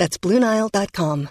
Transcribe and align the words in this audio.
That's 0.00 0.16
BlueNile.com. 0.18 1.28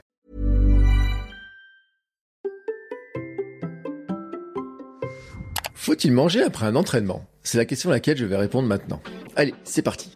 Faut-il 5.73 6.11
manger 6.11 6.43
après 6.43 6.67
un 6.67 6.75
entraînement? 6.75 7.25
C'est 7.41 7.57
la 7.57 7.65
question 7.65 7.89
à 7.89 7.93
laquelle 7.93 8.17
je 8.17 8.25
vais 8.25 8.35
répondre 8.35 8.67
maintenant. 8.67 9.01
Allez, 9.35 9.55
c'est 9.63 9.81
parti. 9.81 10.15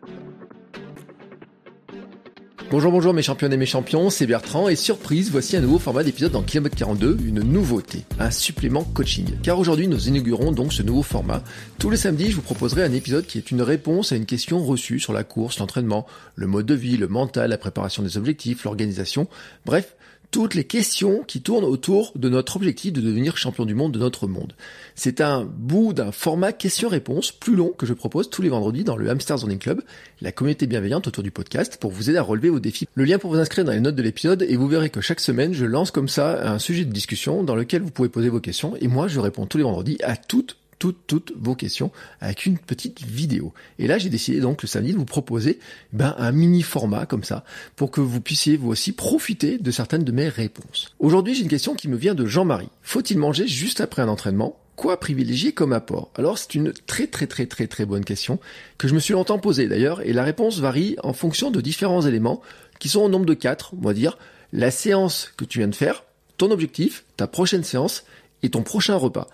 Bonjour, 2.73 2.91
bonjour 2.91 3.13
mes 3.13 3.21
championnes 3.21 3.53
et 3.53 3.57
mes 3.57 3.67
champions, 3.67 4.09
c'est 4.09 4.25
Bertrand 4.25 4.67
et 4.67 4.75
surprise, 4.75 5.29
voici 5.29 5.55
un 5.55 5.61
nouveau 5.61 5.77
format 5.77 6.03
d'épisode 6.03 6.31
dans 6.31 6.41
Kilomètre 6.41 6.75
42, 6.75 7.19
une 7.23 7.41
nouveauté, 7.41 7.99
un 8.17 8.31
supplément 8.31 8.83
coaching. 8.83 9.37
Car 9.43 9.59
aujourd'hui 9.59 9.87
nous 9.87 10.07
inaugurons 10.07 10.51
donc 10.51 10.73
ce 10.73 10.81
nouveau 10.81 11.03
format. 11.03 11.43
Tous 11.77 11.91
les 11.91 11.97
samedis 11.97 12.31
je 12.31 12.35
vous 12.35 12.41
proposerai 12.41 12.81
un 12.81 12.91
épisode 12.91 13.27
qui 13.27 13.37
est 13.37 13.51
une 13.51 13.61
réponse 13.61 14.11
à 14.11 14.15
une 14.15 14.25
question 14.25 14.57
reçue 14.65 14.99
sur 14.99 15.13
la 15.13 15.23
course, 15.23 15.59
l'entraînement, 15.59 16.07
le 16.33 16.47
mode 16.47 16.65
de 16.65 16.73
vie, 16.73 16.97
le 16.97 17.07
mental, 17.07 17.51
la 17.51 17.59
préparation 17.59 18.01
des 18.01 18.17
objectifs, 18.17 18.63
l'organisation, 18.63 19.27
bref, 19.67 19.95
toutes 20.33 20.55
les 20.55 20.63
questions 20.63 21.23
qui 21.27 21.41
tournent 21.41 21.63
autour 21.63 22.11
de 22.15 22.27
notre 22.27 22.55
objectif 22.55 22.91
de 22.91 23.01
devenir 23.01 23.37
champion 23.37 23.65
du 23.65 23.75
monde 23.75 23.91
de 23.91 23.99
notre 23.99 24.25
monde. 24.25 24.53
C'est 24.95 25.21
un 25.21 25.45
bout 25.45 25.93
d'un 25.93 26.11
format 26.11 26.51
question-réponse 26.51 27.31
plus 27.31 27.55
long 27.55 27.69
que 27.69 27.85
je 27.85 27.93
propose 27.93 28.31
tous 28.31 28.41
les 28.41 28.49
vendredis 28.49 28.83
dans 28.83 28.95
le 28.95 29.07
Hamster 29.11 29.37
Zoning 29.37 29.59
Club, 29.59 29.83
la 30.21 30.31
communauté 30.31 30.65
bienveillante 30.65 31.07
autour 31.07 31.23
du 31.23 31.29
podcast 31.29 31.77
pour 31.79 31.91
vous 31.91 32.09
aider 32.09 32.17
à 32.17 32.23
relever 32.23 32.49
vos 32.49 32.59
défis. 32.59 32.87
Le 32.95 33.05
lien 33.05 33.19
pour 33.19 33.29
vous 33.29 33.37
inscrire 33.37 33.63
dans 33.63 33.73
les 33.73 33.79
notes 33.79 33.95
de 33.95 34.01
l'épisode 34.01 34.41
et 34.41 34.55
vous 34.55 34.67
verrez 34.67 34.89
que 34.89 35.01
chaque 35.01 35.19
semaine 35.19 35.53
je 35.53 35.65
lance 35.65 35.91
comme 35.91 36.09
ça 36.09 36.51
un 36.51 36.57
sujet 36.57 36.83
de 36.83 36.91
discussion 36.91 37.43
dans 37.43 37.55
lequel 37.55 37.83
vous 37.83 37.91
pouvez 37.91 38.09
poser 38.09 38.29
vos 38.29 38.39
questions 38.39 38.75
et 38.81 38.87
moi 38.87 39.07
je 39.07 39.19
réponds 39.19 39.45
tous 39.45 39.59
les 39.59 39.63
vendredis 39.63 39.99
à 40.01 40.17
toutes 40.17 40.57
toutes, 40.91 41.33
vos 41.37 41.55
questions 41.55 41.91
avec 42.19 42.45
une 42.45 42.57
petite 42.57 43.01
vidéo. 43.03 43.53
Et 43.79 43.87
là, 43.87 43.97
j'ai 43.97 44.09
décidé 44.09 44.39
donc 44.39 44.61
le 44.61 44.67
samedi 44.67 44.91
de 44.91 44.97
vous 44.97 45.05
proposer 45.05 45.59
ben, 45.91 46.15
un 46.17 46.31
mini 46.31 46.61
format 46.61 47.05
comme 47.05 47.23
ça 47.23 47.43
pour 47.75 47.91
que 47.91 48.01
vous 48.01 48.21
puissiez 48.21 48.57
vous 48.57 48.69
aussi 48.69 48.91
profiter 48.91 49.57
de 49.57 49.71
certaines 49.71 50.03
de 50.03 50.11
mes 50.11 50.29
réponses. 50.29 50.93
Aujourd'hui, 50.99 51.35
j'ai 51.35 51.43
une 51.43 51.49
question 51.49 51.75
qui 51.75 51.87
me 51.87 51.95
vient 51.95 52.15
de 52.15 52.25
Jean-Marie. 52.25 52.69
Faut-il 52.81 53.17
manger 53.17 53.47
juste 53.47 53.81
après 53.81 54.01
un 54.01 54.07
entraînement? 54.07 54.59
Quoi 54.75 54.99
privilégier 54.99 55.51
comme 55.51 55.71
apport? 55.71 56.09
Alors 56.15 56.39
c'est 56.39 56.55
une 56.55 56.73
très 56.73 57.05
très 57.05 57.27
très 57.27 57.45
très 57.45 57.67
très 57.67 57.85
bonne 57.85 58.03
question 58.03 58.39
que 58.79 58.87
je 58.87 58.95
me 58.95 58.99
suis 58.99 59.13
longtemps 59.13 59.37
posée 59.37 59.67
d'ailleurs 59.67 60.01
et 60.01 60.13
la 60.13 60.23
réponse 60.23 60.59
varie 60.59 60.95
en 61.03 61.13
fonction 61.13 61.51
de 61.51 61.61
différents 61.61 62.01
éléments 62.01 62.41
qui 62.79 62.89
sont 62.89 63.01
au 63.01 63.09
nombre 63.09 63.27
de 63.27 63.35
quatre, 63.35 63.75
on 63.75 63.85
va 63.85 63.93
dire 63.93 64.17
la 64.51 64.71
séance 64.71 65.31
que 65.37 65.45
tu 65.45 65.59
viens 65.59 65.67
de 65.67 65.75
faire, 65.75 66.03
ton 66.37 66.49
objectif, 66.49 67.05
ta 67.17 67.27
prochaine 67.27 67.63
séance 67.63 68.03
et 68.41 68.49
ton 68.49 68.63
prochain 68.63 68.95
repas. 68.95 69.27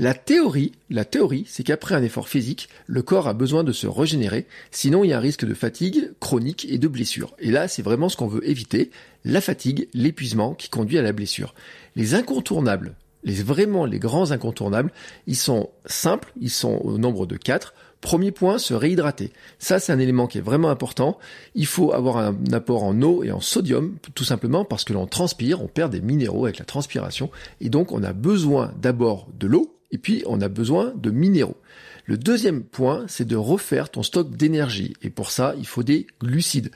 La 0.00 0.12
théorie, 0.12 0.72
la 0.90 1.04
théorie, 1.04 1.44
c'est 1.46 1.62
qu'après 1.62 1.94
un 1.94 2.02
effort 2.02 2.28
physique, 2.28 2.68
le 2.88 3.02
corps 3.02 3.28
a 3.28 3.32
besoin 3.32 3.62
de 3.62 3.70
se 3.70 3.86
régénérer, 3.86 4.46
sinon 4.72 5.04
il 5.04 5.10
y 5.10 5.12
a 5.12 5.18
un 5.18 5.20
risque 5.20 5.44
de 5.44 5.54
fatigue 5.54 6.10
chronique 6.18 6.66
et 6.68 6.78
de 6.78 6.88
blessure. 6.88 7.32
Et 7.38 7.52
là, 7.52 7.68
c'est 7.68 7.82
vraiment 7.82 8.08
ce 8.08 8.16
qu'on 8.16 8.26
veut 8.26 8.44
éviter, 8.48 8.90
la 9.24 9.40
fatigue, 9.40 9.88
l'épuisement 9.94 10.54
qui 10.54 10.68
conduit 10.68 10.98
à 10.98 11.02
la 11.02 11.12
blessure. 11.12 11.54
Les 11.94 12.14
incontournables, 12.14 12.96
les 13.22 13.34
vraiment 13.34 13.86
les 13.86 14.00
grands 14.00 14.32
incontournables, 14.32 14.90
ils 15.28 15.36
sont 15.36 15.70
simples, 15.86 16.32
ils 16.40 16.50
sont 16.50 16.80
au 16.82 16.98
nombre 16.98 17.26
de 17.26 17.36
quatre. 17.36 17.72
Premier 18.00 18.32
point, 18.32 18.58
se 18.58 18.74
réhydrater. 18.74 19.30
Ça, 19.60 19.78
c'est 19.78 19.92
un 19.92 20.00
élément 20.00 20.26
qui 20.26 20.38
est 20.38 20.42
vraiment 20.42 20.68
important. 20.70 21.18
Il 21.54 21.66
faut 21.66 21.92
avoir 21.92 22.18
un 22.18 22.36
apport 22.52 22.82
en 22.82 23.00
eau 23.00 23.22
et 23.22 23.30
en 23.30 23.40
sodium, 23.40 23.96
tout 24.14 24.24
simplement 24.24 24.64
parce 24.64 24.82
que 24.82 24.92
l'on 24.92 25.06
transpire, 25.06 25.62
on 25.62 25.68
perd 25.68 25.92
des 25.92 26.02
minéraux 26.02 26.46
avec 26.46 26.58
la 26.58 26.64
transpiration, 26.64 27.30
et 27.60 27.70
donc 27.70 27.92
on 27.92 28.02
a 28.02 28.12
besoin 28.12 28.74
d'abord 28.82 29.28
de 29.38 29.46
l'eau, 29.46 29.73
et 29.94 29.98
puis, 29.98 30.24
on 30.26 30.40
a 30.40 30.48
besoin 30.48 30.92
de 30.96 31.12
minéraux. 31.12 31.56
Le 32.04 32.18
deuxième 32.18 32.64
point, 32.64 33.04
c'est 33.06 33.28
de 33.28 33.36
refaire 33.36 33.90
ton 33.90 34.02
stock 34.02 34.36
d'énergie. 34.36 34.94
Et 35.02 35.08
pour 35.08 35.30
ça, 35.30 35.54
il 35.56 35.68
faut 35.68 35.84
des 35.84 36.08
glucides. 36.20 36.72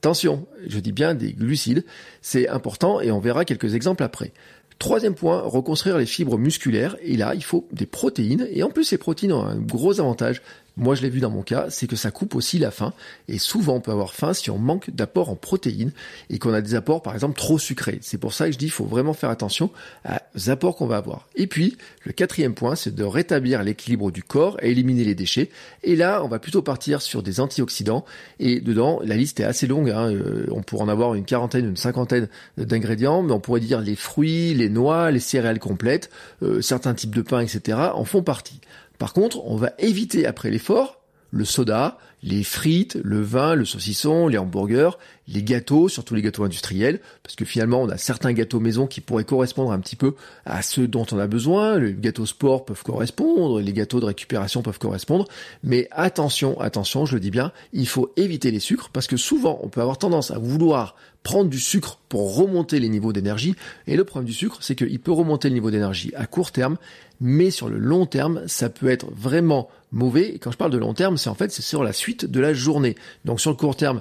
Attention, 0.00 0.46
je 0.66 0.78
dis 0.78 0.90
bien 0.90 1.14
des 1.14 1.34
glucides. 1.34 1.84
C'est 2.22 2.48
important 2.48 3.02
et 3.02 3.10
on 3.10 3.20
verra 3.20 3.44
quelques 3.44 3.74
exemples 3.74 4.04
après. 4.04 4.32
Troisième 4.78 5.14
point, 5.14 5.42
reconstruire 5.42 5.98
les 5.98 6.06
fibres 6.06 6.38
musculaires. 6.38 6.96
Et 7.02 7.18
là, 7.18 7.34
il 7.34 7.44
faut 7.44 7.68
des 7.72 7.84
protéines. 7.84 8.48
Et 8.50 8.62
en 8.62 8.70
plus, 8.70 8.84
ces 8.84 8.96
protéines 8.96 9.34
ont 9.34 9.44
un 9.44 9.58
gros 9.58 10.00
avantage, 10.00 10.40
moi 10.76 10.94
je 10.94 11.02
l'ai 11.02 11.10
vu 11.10 11.20
dans 11.20 11.30
mon 11.30 11.42
cas, 11.42 11.66
c'est 11.70 11.86
que 11.86 11.96
ça 11.96 12.10
coupe 12.10 12.34
aussi 12.34 12.58
la 12.58 12.70
faim. 12.70 12.92
Et 13.28 13.38
souvent 13.38 13.74
on 13.74 13.80
peut 13.80 13.90
avoir 13.90 14.14
faim 14.14 14.32
si 14.32 14.50
on 14.50 14.58
manque 14.58 14.90
d'apport 14.90 15.28
en 15.28 15.36
protéines 15.36 15.92
et 16.30 16.38
qu'on 16.38 16.52
a 16.52 16.60
des 16.60 16.74
apports 16.74 17.02
par 17.02 17.14
exemple 17.14 17.36
trop 17.38 17.58
sucrés. 17.58 17.98
C'est 18.02 18.18
pour 18.18 18.32
ça 18.32 18.46
que 18.46 18.52
je 18.52 18.58
dis 18.58 18.66
qu'il 18.66 18.72
faut 18.72 18.84
vraiment 18.84 19.12
faire 19.12 19.30
attention 19.30 19.70
aux 20.08 20.50
apports 20.50 20.76
qu'on 20.76 20.86
va 20.86 20.96
avoir. 20.96 21.28
Et 21.34 21.46
puis 21.46 21.76
le 22.04 22.12
quatrième 22.12 22.54
point 22.54 22.74
c'est 22.74 22.94
de 22.94 23.04
rétablir 23.04 23.62
l'équilibre 23.62 24.10
du 24.10 24.22
corps 24.22 24.56
et 24.62 24.70
éliminer 24.70 25.04
les 25.04 25.14
déchets. 25.14 25.50
Et 25.82 25.96
là 25.96 26.22
on 26.24 26.28
va 26.28 26.38
plutôt 26.38 26.62
partir 26.62 27.02
sur 27.02 27.22
des 27.22 27.40
antioxydants. 27.40 28.04
Et 28.38 28.60
dedans 28.60 29.00
la 29.04 29.16
liste 29.16 29.40
est 29.40 29.44
assez 29.44 29.66
longue. 29.66 29.90
Hein. 29.90 30.10
Euh, 30.12 30.46
on 30.50 30.62
pourrait 30.62 30.84
en 30.84 30.88
avoir 30.88 31.14
une 31.14 31.24
quarantaine, 31.24 31.66
une 31.66 31.76
cinquantaine 31.76 32.28
d'ingrédients, 32.56 33.22
mais 33.22 33.32
on 33.32 33.40
pourrait 33.40 33.60
dire 33.60 33.80
les 33.80 33.96
fruits, 33.96 34.54
les 34.54 34.68
noix, 34.68 35.10
les 35.10 35.20
céréales 35.20 35.58
complètes, 35.58 36.10
euh, 36.42 36.60
certains 36.60 36.94
types 36.94 37.14
de 37.14 37.22
pain, 37.22 37.40
etc. 37.40 37.78
en 37.94 38.04
font 38.04 38.22
partie. 38.22 38.60
Par 38.98 39.12
contre, 39.12 39.44
on 39.44 39.56
va 39.56 39.72
éviter 39.78 40.26
après 40.26 40.50
l'effort 40.50 41.02
le 41.30 41.44
soda, 41.44 41.98
les 42.22 42.44
frites, 42.44 42.98
le 43.02 43.20
vin, 43.20 43.54
le 43.54 43.64
saucisson, 43.64 44.28
les 44.28 44.38
hamburgers, 44.38 44.92
les 45.28 45.42
gâteaux, 45.42 45.88
surtout 45.88 46.14
les 46.14 46.22
gâteaux 46.22 46.44
industriels, 46.44 47.00
parce 47.22 47.36
que 47.36 47.44
finalement 47.44 47.82
on 47.82 47.88
a 47.88 47.96
certains 47.96 48.32
gâteaux 48.32 48.60
maison 48.60 48.86
qui 48.86 49.00
pourraient 49.00 49.24
correspondre 49.24 49.72
un 49.72 49.80
petit 49.80 49.96
peu 49.96 50.14
à 50.44 50.62
ceux 50.62 50.86
dont 50.86 51.06
on 51.12 51.18
a 51.18 51.26
besoin, 51.26 51.78
les 51.78 51.94
gâteaux 51.94 52.26
sport 52.26 52.64
peuvent 52.64 52.82
correspondre, 52.82 53.60
les 53.60 53.72
gâteaux 53.72 54.00
de 54.00 54.06
récupération 54.06 54.62
peuvent 54.62 54.78
correspondre, 54.78 55.26
mais 55.62 55.88
attention, 55.90 56.60
attention, 56.60 57.06
je 57.06 57.14
le 57.14 57.20
dis 57.20 57.30
bien, 57.30 57.52
il 57.72 57.88
faut 57.88 58.12
éviter 58.16 58.50
les 58.50 58.60
sucres, 58.60 58.90
parce 58.92 59.06
que 59.06 59.16
souvent 59.16 59.58
on 59.62 59.68
peut 59.68 59.80
avoir 59.80 59.98
tendance 59.98 60.30
à 60.30 60.38
vouloir 60.38 60.96
prendre 61.22 61.48
du 61.48 61.60
sucre 61.60 61.98
pour 62.08 62.36
remonter 62.36 62.80
les 62.80 62.88
niveaux 62.88 63.12
d'énergie, 63.12 63.54
et 63.86 63.96
le 63.96 64.04
problème 64.04 64.26
du 64.26 64.34
sucre, 64.34 64.58
c'est 64.60 64.74
qu'il 64.74 64.98
peut 64.98 65.12
remonter 65.12 65.48
le 65.48 65.54
niveau 65.54 65.70
d'énergie 65.70 66.12
à 66.16 66.26
court 66.26 66.50
terme, 66.50 66.76
mais 67.20 67.52
sur 67.52 67.68
le 67.68 67.78
long 67.78 68.04
terme, 68.04 68.42
ça 68.48 68.68
peut 68.68 68.88
être 68.88 69.06
vraiment 69.14 69.68
mauvais. 69.92 70.34
Et 70.34 70.38
quand 70.38 70.50
je 70.50 70.56
parle 70.56 70.72
de 70.72 70.78
long 70.78 70.92
terme, 70.92 71.16
c'est 71.16 71.30
en 71.30 71.34
fait 71.34 71.52
c'est 71.52 71.62
sur 71.62 71.84
la 71.84 71.92
suite 71.92 72.11
de 72.14 72.40
la 72.40 72.54
journée. 72.54 72.96
Donc 73.24 73.40
sur 73.40 73.50
le 73.50 73.56
court 73.56 73.76
terme, 73.76 74.00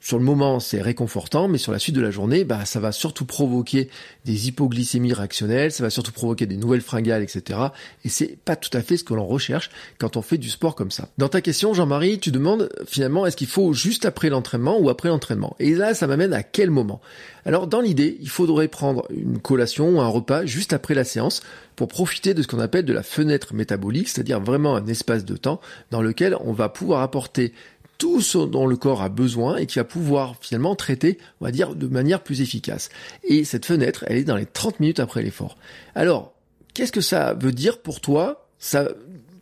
sur 0.00 0.18
le 0.18 0.24
moment, 0.24 0.60
c'est 0.60 0.80
réconfortant, 0.80 1.46
mais 1.46 1.58
sur 1.58 1.72
la 1.72 1.78
suite 1.78 1.94
de 1.94 2.00
la 2.00 2.10
journée, 2.10 2.44
bah, 2.44 2.64
ça 2.64 2.80
va 2.80 2.90
surtout 2.90 3.26
provoquer 3.26 3.90
des 4.24 4.48
hypoglycémies 4.48 5.12
réactionnelles, 5.12 5.72
ça 5.72 5.82
va 5.82 5.90
surtout 5.90 6.12
provoquer 6.12 6.46
des 6.46 6.56
nouvelles 6.56 6.80
fringales, 6.80 7.22
etc. 7.22 7.58
Et 8.04 8.08
c'est 8.08 8.38
pas 8.42 8.56
tout 8.56 8.70
à 8.72 8.80
fait 8.80 8.96
ce 8.96 9.04
que 9.04 9.12
l'on 9.12 9.26
recherche 9.26 9.70
quand 9.98 10.16
on 10.16 10.22
fait 10.22 10.38
du 10.38 10.48
sport 10.48 10.74
comme 10.74 10.90
ça. 10.90 11.08
Dans 11.18 11.28
ta 11.28 11.42
question, 11.42 11.74
Jean-Marie, 11.74 12.18
tu 12.18 12.30
demandes 12.30 12.70
finalement 12.86 13.26
est-ce 13.26 13.36
qu'il 13.36 13.46
faut 13.46 13.74
juste 13.74 14.06
après 14.06 14.30
l'entraînement 14.30 14.78
ou 14.78 14.88
après 14.88 15.10
l'entraînement? 15.10 15.54
Et 15.58 15.74
là, 15.74 15.92
ça 15.92 16.06
m'amène 16.06 16.32
à 16.32 16.42
quel 16.42 16.70
moment? 16.70 17.02
Alors, 17.44 17.66
dans 17.66 17.80
l'idée, 17.80 18.16
il 18.20 18.28
faudrait 18.28 18.68
prendre 18.68 19.06
une 19.10 19.38
collation 19.38 19.96
ou 19.96 20.00
un 20.00 20.08
repas 20.08 20.46
juste 20.46 20.72
après 20.72 20.94
la 20.94 21.04
séance 21.04 21.42
pour 21.76 21.88
profiter 21.88 22.34
de 22.34 22.42
ce 22.42 22.46
qu'on 22.46 22.58
appelle 22.58 22.84
de 22.84 22.92
la 22.92 23.02
fenêtre 23.02 23.54
métabolique, 23.54 24.08
c'est-à-dire 24.08 24.40
vraiment 24.40 24.76
un 24.76 24.86
espace 24.86 25.24
de 25.24 25.36
temps 25.36 25.60
dans 25.90 26.02
lequel 26.02 26.36
on 26.40 26.52
va 26.52 26.68
pouvoir 26.68 27.02
apporter 27.02 27.52
tout 28.00 28.22
ce 28.22 28.38
dont 28.38 28.66
le 28.66 28.76
corps 28.76 29.02
a 29.02 29.10
besoin 29.10 29.58
et 29.58 29.66
qui 29.66 29.78
va 29.78 29.84
pouvoir 29.84 30.34
finalement 30.40 30.74
traiter, 30.74 31.18
on 31.40 31.44
va 31.44 31.52
dire, 31.52 31.76
de 31.76 31.86
manière 31.86 32.22
plus 32.22 32.40
efficace. 32.40 32.88
Et 33.24 33.44
cette 33.44 33.66
fenêtre, 33.66 34.04
elle 34.08 34.16
est 34.16 34.24
dans 34.24 34.36
les 34.36 34.46
30 34.46 34.80
minutes 34.80 35.00
après 35.00 35.22
l'effort. 35.22 35.56
Alors, 35.94 36.32
qu'est-ce 36.72 36.92
que 36.92 37.02
ça 37.02 37.34
veut 37.34 37.52
dire 37.52 37.78
pour 37.82 38.00
toi 38.00 38.48
ça, 38.58 38.88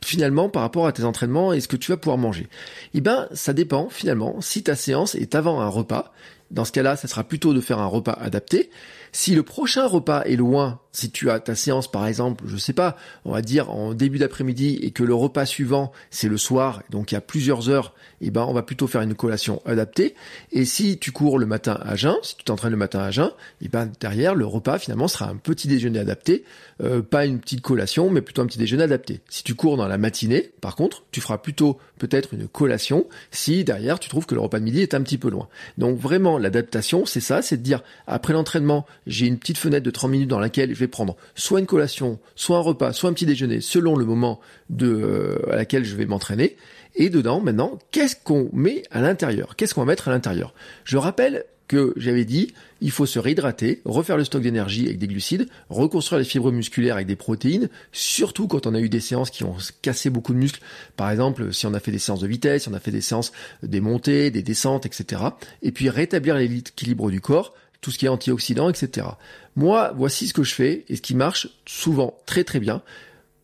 finalement 0.05 0.49
par 0.49 0.63
rapport 0.63 0.89
à 0.89 0.93
tes 0.93 1.05
entraînements 1.05 1.53
et 1.53 1.61
ce 1.61 1.69
que 1.69 1.77
tu 1.77 1.93
vas 1.93 1.97
pouvoir 1.97 2.19
manger? 2.19 2.49
Eh 2.95 3.01
ben, 3.01 3.29
ça 3.33 3.53
dépend 3.53 3.89
finalement 3.91 4.41
si 4.41 4.65
ta 4.65 4.75
séance 4.75 5.15
est 5.15 5.37
avant 5.37 5.61
un 5.61 5.69
repas. 5.69 6.13
Dans 6.51 6.65
ce 6.65 6.73
cas-là, 6.73 6.97
ça 6.97 7.09
sera 7.09 7.25
plutôt 7.25 7.53
de 7.53 7.61
faire 7.61 7.79
un 7.79 7.87
repas 7.87 8.13
adapté. 8.13 8.71
Si 9.13 9.35
le 9.35 9.43
prochain 9.43 9.87
repas 9.87 10.23
est 10.25 10.37
loin, 10.37 10.81
si 10.93 11.11
tu 11.11 11.31
as 11.31 11.41
ta 11.41 11.55
séance 11.55 11.91
par 11.91 12.07
exemple, 12.07 12.45
je 12.47 12.57
sais 12.57 12.73
pas, 12.73 12.97
on 13.25 13.33
va 13.33 13.43
dire 13.43 13.71
en 13.71 13.95
début 13.95 14.19
d'après-midi 14.19 14.79
et 14.83 14.91
que 14.91 15.03
le 15.03 15.15
repas 15.15 15.47
suivant 15.47 15.93
c'est 16.11 16.29
le 16.29 16.37
soir, 16.37 16.83
donc 16.91 17.13
il 17.13 17.15
y 17.15 17.19
a 17.19 17.21
plusieurs 17.21 17.69
heures, 17.69 17.95
eh 18.21 18.31
ben 18.31 18.45
on 18.49 18.53
va 18.53 18.63
plutôt 18.63 18.87
faire 18.87 19.03
une 19.03 19.15
collation 19.15 19.63
adaptée. 19.65 20.15
Et 20.53 20.65
si 20.65 20.99
tu 20.99 21.13
cours 21.13 21.39
le 21.39 21.47
matin 21.47 21.79
à 21.83 21.97
jeun, 21.97 22.17
si 22.23 22.37
tu 22.37 22.45
t'entraînes 22.45 22.73
le 22.73 22.77
matin 22.77 23.01
à 23.01 23.11
jeun, 23.11 23.31
eh 23.63 23.69
ben 23.69 23.91
derrière 24.01 24.35
le 24.35 24.47
repas 24.47 24.79
finalement 24.79 25.09
sera 25.09 25.29
un 25.29 25.37
petit 25.37 25.69
déjeuner 25.69 26.01
adapté, 26.01 26.45
euh, 26.83 27.03
pas 27.03 27.27
une 27.27 27.39
petite 27.39 27.61
collation, 27.61 28.11
mais 28.11 28.21
plutôt 28.21 28.43
un 28.43 28.47
petit 28.47 28.59
déjeuner 28.59 28.85
adapté. 28.85 29.21
Si 29.29 29.43
tu 29.45 29.55
cours 29.55 29.77
dans 29.77 29.89
la 29.89 29.99
matinée, 29.99 30.53
par 30.61 30.77
contre, 30.77 31.05
tu 31.13 31.21
feras 31.21 31.39
plutôt 31.39 31.79
peut-être 31.99 32.35
une 32.35 32.49
collation 32.49 33.07
si 33.31 33.65
derrière 33.65 33.99
tu 33.99 34.09
trouves 34.09 34.27
que 34.27 34.35
le 34.35 34.41
repas 34.41 34.59
de 34.59 34.65
midi 34.65 34.81
est 34.81 34.95
un 34.95 35.03
petit 35.03 35.19
peu 35.19 35.31
loin. 35.31 35.49
Donc 35.77 35.99
vraiment 35.99 36.38
l'adaptation, 36.39 37.07
c'est 37.07 37.21
ça, 37.21 37.43
c'est 37.43 37.57
de 37.57 37.63
dire, 37.63 37.83
après 38.07 38.33
l'entraînement, 38.33 38.87
j'ai 39.07 39.27
une 39.27 39.39
petite 39.39 39.59
fenêtre 39.59 39.85
de 39.85 39.91
30 39.91 40.11
minutes 40.11 40.29
dans 40.29 40.41
laquelle 40.41 40.75
je 40.75 40.79
vais 40.79 40.89
prendre 40.89 41.17
soit 41.35 41.61
une 41.61 41.67
collation, 41.67 42.19
soit 42.35 42.57
un 42.57 42.61
repas, 42.61 42.93
soit 42.93 43.11
un 43.11 43.13
petit 43.13 43.27
déjeuner, 43.27 43.61
selon 43.61 43.97
le 43.97 44.05
moment 44.05 44.41
de, 44.71 44.89
euh, 44.89 45.53
à 45.53 45.57
laquelle 45.57 45.85
je 45.85 45.97
vais 45.97 46.07
m'entraîner. 46.07 46.57
Et 46.95 47.11
dedans, 47.11 47.41
maintenant, 47.41 47.79
qu'est-ce 47.91 48.17
qu'on 48.17 48.51
met 48.53 48.83
à 48.91 49.01
l'intérieur? 49.01 49.57
Qu'est-ce 49.57 49.75
qu'on 49.75 49.83
va 49.83 49.87
mettre 49.87 50.09
à 50.09 50.11
l'intérieur? 50.11 50.55
Je 50.85 50.97
rappelle 50.97 51.45
que 51.69 51.93
j'avais 51.97 52.25
dit, 52.25 52.55
il 52.81 52.91
faut 52.91 53.07
se 53.07 53.19
réhydrater, 53.19 53.83
refaire 53.85 54.17
le 54.17 54.25
stock 54.25 54.43
d'énergie 54.43 54.87
avec 54.87 54.99
des 54.99 55.07
glucides, 55.07 55.49
reconstruire 55.69 56.19
les 56.19 56.25
fibres 56.25 56.51
musculaires 56.51 56.95
avec 56.95 57.07
des 57.07 57.17
protéines, 57.17 57.69
surtout 57.93 58.49
quand 58.49 58.67
on 58.67 58.75
a 58.75 58.81
eu 58.81 58.89
des 58.89 59.01
séances 59.01 59.31
qui 59.31 59.45
ont 59.45 59.57
cassé 59.83 60.11
beaucoup 60.11 60.33
de 60.33 60.39
muscles. 60.39 60.61
Par 60.97 61.11
exemple, 61.11 61.53
si 61.53 61.67
on 61.67 61.75
a 61.75 61.81
fait 61.81 61.93
des 61.93 61.99
séances 61.99 62.21
de 62.21 62.27
vitesse, 62.27 62.63
si 62.63 62.69
on 62.69 62.75
a 62.75 62.81
fait 62.81 62.91
des 62.91 63.01
séances 63.01 63.33
des 63.63 63.81
montées, 63.81 64.31
des 64.31 64.43
descentes, 64.43 64.87
etc. 64.87 65.23
Et 65.63 65.71
puis 65.71 65.91
rétablir 65.91 66.37
l'équilibre 66.37 67.11
du 67.11 67.21
corps, 67.21 67.55
tout 67.81 67.91
ce 67.91 67.99
qui 67.99 68.07
est 68.07 68.09
antioxydant, 68.09 68.71
etc. 68.71 69.07
Moi, 69.55 69.93
voici 69.97 70.27
ce 70.27 70.35
que 70.35 70.43
je 70.43 70.55
fais 70.55 70.85
et 70.89 70.97
ce 70.97 71.03
qui 71.03 71.15
marche 71.15 71.49
souvent 71.67 72.19
très 72.27 72.45
très 72.45 72.61
bien 72.61 72.83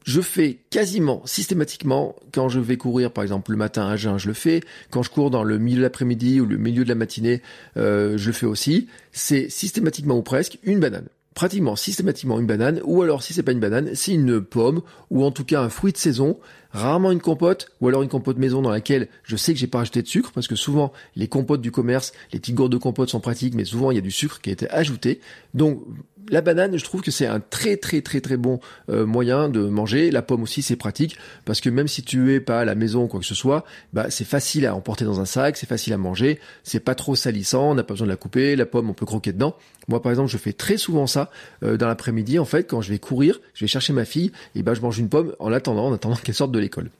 je 0.05 0.21
fais 0.21 0.59
quasiment 0.71 1.23
systématiquement 1.25 2.15
quand 2.33 2.49
je 2.49 2.61
vais 2.61 2.77
courir 2.77 3.11
par 3.11 3.25
exemple 3.25 3.51
le 3.51 3.56
matin 3.56 3.89
à 3.89 3.97
jeun 3.97 4.19
je 4.19 4.29
le 4.29 4.35
fais. 4.35 4.61
Quand 4.91 5.03
je 5.03 5.11
cours 5.11 5.31
dans 5.31 5.43
le 5.43 5.59
milieu 5.59 5.79
de 5.79 5.83
l'après-midi 5.83 6.41
ou 6.41 6.47
le 6.47 6.59
milieu 6.59 6.85
de 6.85 6.89
la 6.89 6.95
matinée 6.95 7.43
euh, 7.77 8.17
je 8.17 8.31
fais 8.31 8.47
aussi. 8.47 8.89
C'est 9.12 9.49
systématiquement 9.49 10.17
ou 10.17 10.23
presque 10.23 10.59
une 10.62 10.79
banane. 10.79 11.09
Pratiquement 11.35 11.75
systématiquement 11.75 12.39
une 12.39 12.47
banane. 12.47 12.81
Ou 12.85 13.03
alors 13.03 13.23
si 13.23 13.33
c'est 13.33 13.43
pas 13.43 13.53
une 13.53 13.61
banane 13.61 13.95
c'est 13.95 14.12
une 14.12 14.43
pomme 14.43 14.83
ou 15.11 15.25
en 15.25 15.31
tout 15.31 15.45
cas 15.45 15.62
un 15.62 15.71
fruit 15.71 15.93
de 15.93 15.99
saison. 15.99 16.39
Rarement 16.71 17.11
une 17.11 17.21
compote 17.21 17.71
ou 17.81 17.89
alors 17.89 18.03
une 18.03 18.09
compote 18.09 18.37
maison 18.37 18.61
dans 18.61 18.71
laquelle 18.71 19.09
je 19.23 19.37
sais 19.37 19.55
que 19.55 19.59
j'ai 19.59 19.69
pas 19.69 19.79
rajouté 19.79 20.03
de 20.03 20.09
sucre 20.09 20.33
parce 20.35 20.49
que 20.49 20.56
souvent 20.56 20.93
les 21.17 21.29
compotes 21.29 21.61
du 21.62 21.71
commerce 21.71 22.12
les 22.33 22.41
petites 22.41 22.56
gourdes 22.56 22.73
de 22.73 22.79
compote 22.79 23.09
sont 23.09 23.21
pratiques 23.21 23.55
mais 23.55 23.65
souvent 23.65 23.91
il 23.91 23.95
y 23.95 23.99
a 23.99 24.03
du 24.03 24.11
sucre 24.11 24.41
qui 24.43 24.51
a 24.51 24.53
été 24.53 24.69
ajouté. 24.69 25.21
Donc 25.55 25.83
la 26.31 26.41
banane, 26.41 26.76
je 26.76 26.85
trouve 26.85 27.03
que 27.03 27.11
c'est 27.11 27.26
un 27.26 27.41
très 27.41 27.76
très 27.76 28.00
très 28.00 28.21
très 28.21 28.37
bon 28.37 28.61
euh, 28.88 29.05
moyen 29.06 29.49
de 29.49 29.61
manger. 29.67 30.11
La 30.11 30.23
pomme 30.23 30.43
aussi, 30.43 30.62
c'est 30.62 30.76
pratique 30.76 31.17
parce 31.44 31.61
que 31.61 31.69
même 31.69 31.88
si 31.88 32.03
tu 32.03 32.32
es 32.32 32.41
pas 32.41 32.61
à 32.61 32.65
la 32.65 32.75
maison 32.75 33.05
ou 33.05 33.06
quoi 33.09 33.21
que 33.21 33.26
ce 33.26 33.35
soit, 33.35 33.65
bah 33.93 34.06
c'est 34.11 34.25
facile 34.25 34.67
à 34.67 34.75
emporter 34.75 35.05
dans 35.05 35.21
un 35.21 35.25
sac, 35.25 35.56
c'est 35.56 35.69
facile 35.69 35.93
à 35.93 35.99
manger, 35.99 36.41
c'est 36.62 36.81
pas 36.81 36.94
trop 36.94 37.15
salissant, 37.17 37.71
on 37.71 37.75
n'a 37.75 37.85
pas 37.85 37.94
besoin 37.94 38.06
de 38.06 38.12
la 38.12 38.17
couper. 38.17 38.56
La 38.56 38.67
pomme, 38.67 38.91
on 38.91 38.94
peut 38.94 39.06
croquer 39.06 39.32
dedans. 39.32 39.56
Moi, 39.88 40.00
par 40.00 40.12
exemple, 40.12 40.31
je 40.31 40.38
fais 40.38 40.53
très 40.53 40.76
souvent 40.76 41.06
ça 41.06 41.31
euh, 41.62 41.76
dans 41.76 41.88
l'après-midi. 41.88 42.38
En 42.38 42.44
fait, 42.44 42.65
quand 42.65 42.81
je 42.81 42.91
vais 42.91 42.99
courir, 42.99 43.41
je 43.55 43.65
vais 43.65 43.69
chercher 43.69 43.93
ma 43.93 44.05
fille, 44.05 44.32
et 44.55 44.62
ben 44.62 44.75
je 44.75 44.81
mange 44.81 44.99
une 44.99 45.09
pomme 45.09 45.35
en 45.38 45.53
attendant, 45.53 45.87
en 45.87 45.93
attendant 45.93 46.17
qu'elle 46.23 46.35
sorte 46.35 46.53
de 46.53 46.59
l'école. 46.59 46.91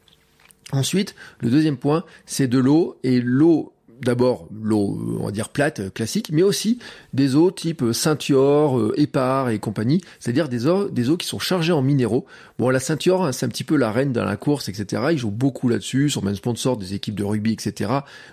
Ensuite, 0.73 1.15
le 1.41 1.51
deuxième 1.51 1.77
point, 1.77 2.05
c'est 2.27 2.49
de 2.49 2.59
l'eau 2.59 2.99
et 3.05 3.21
l'eau 3.21 3.74
d'abord 4.03 4.49
l'eau, 4.63 5.19
on 5.21 5.27
va 5.27 5.31
dire 5.31 5.49
plate, 5.49 5.81
euh, 5.81 5.91
classique, 5.91 6.31
mais 6.33 6.43
aussi 6.43 6.79
des 7.13 7.35
eaux 7.35 7.51
type 7.51 7.83
euh, 7.83 7.93
Saint-Yor, 7.93 8.79
euh, 8.79 8.95
Épar 8.97 9.51
et 9.51 9.59
compagnie, 9.59 10.01
c'est-à-dire 10.19 10.49
des 10.49 10.67
eaux, 10.67 11.17
qui 11.17 11.27
sont 11.27 11.39
chargées 11.39 11.73
en 11.73 11.83
minéraux. 11.83 12.27
Bon, 12.59 12.71
la 12.71 12.81
Saint-Yor, 12.81 13.25
hein, 13.25 13.33
c'est 13.33 13.47
un 13.47 13.49
petit 13.49 13.65
peu 13.65 13.77
la 13.77 13.91
reine 13.93 14.13
dans 14.13 14.25
la 14.25 14.37
course, 14.37 14.69
etc. 14.69 15.03
Ils 15.13 15.19
jouent 15.19 15.31
beaucoup 15.31 15.69
là-dessus, 15.69 16.11
sont 16.11 16.23
même 16.23 16.35
sponsors 16.35 16.77
des 16.77 16.95
équipes 16.95 17.15
de 17.15 17.25
rugby, 17.25 17.53
etc., 17.53 17.91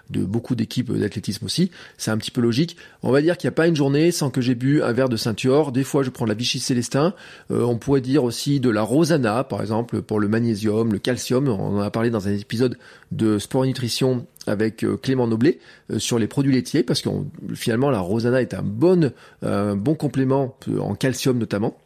de 0.10 0.24
beaucoup 0.24 0.56
d'équipes 0.56 0.92
d'athlétisme 0.92 1.46
aussi. 1.46 1.72
C'est 1.98 2.12
un 2.12 2.18
petit 2.18 2.32
peu 2.32 2.42
logique. 2.42 2.78
On 3.04 3.12
va 3.12 3.22
dire 3.22 3.38
qu'il 3.38 3.48
n'y 3.48 3.54
a 3.54 3.56
pas 3.56 3.68
une 3.68 3.76
journée 3.76 4.12
sans 4.12 4.30
que 4.30 4.42
j'ai 4.42 4.56
bu 4.56 4.82
un 4.82 4.92
verre 4.92 5.10
de 5.10 5.18
Saint-Yor. 5.18 5.72
Des 5.72 5.84
fois, 5.84 6.04
je 6.04 6.10
prends 6.10 6.26
de 6.26 6.30
la 6.30 6.36
Vichy 6.36 6.60
Célestin. 6.60 7.14
on 7.50 7.78
pourrait 7.78 8.02
dire 8.02 8.24
aussi 8.24 8.60
de 8.60 8.70
la 8.70 8.82
Rosana, 8.82 9.44
par 9.44 9.62
exemple, 9.62 10.02
pour 10.02 10.20
le 10.20 10.28
magnésium, 10.28 10.92
le 10.92 11.00
calcium. 11.00 11.48
On 11.48 11.78
en 11.78 11.82
a 11.82 11.92
parlé 11.92 12.10
dans 12.10 12.28
un 12.28 12.32
épisode 12.32 12.78
de 13.12 13.40
sport 13.40 13.66
nutrition 13.66 14.26
avec 14.48 14.84
euh, 14.84 14.98
Clément 14.98 15.28
Noblet 15.28 15.60
euh, 15.92 16.00
sur 16.00 16.20
les 16.20 16.28
produits 16.28 16.54
laitiers 16.54 16.84
parce 16.84 17.02
que 17.02 17.10
finalement 17.54 17.90
la 17.90 18.00
Rosana 18.00 18.42
est 18.42 18.54
un 18.54 18.64
bon, 18.64 19.12
un 19.42 19.76
bon 19.76 19.96
complément 19.96 20.56
euh, 20.68 20.80
en 20.80 20.96
calcium 20.96 21.38
notamment. 21.38 21.78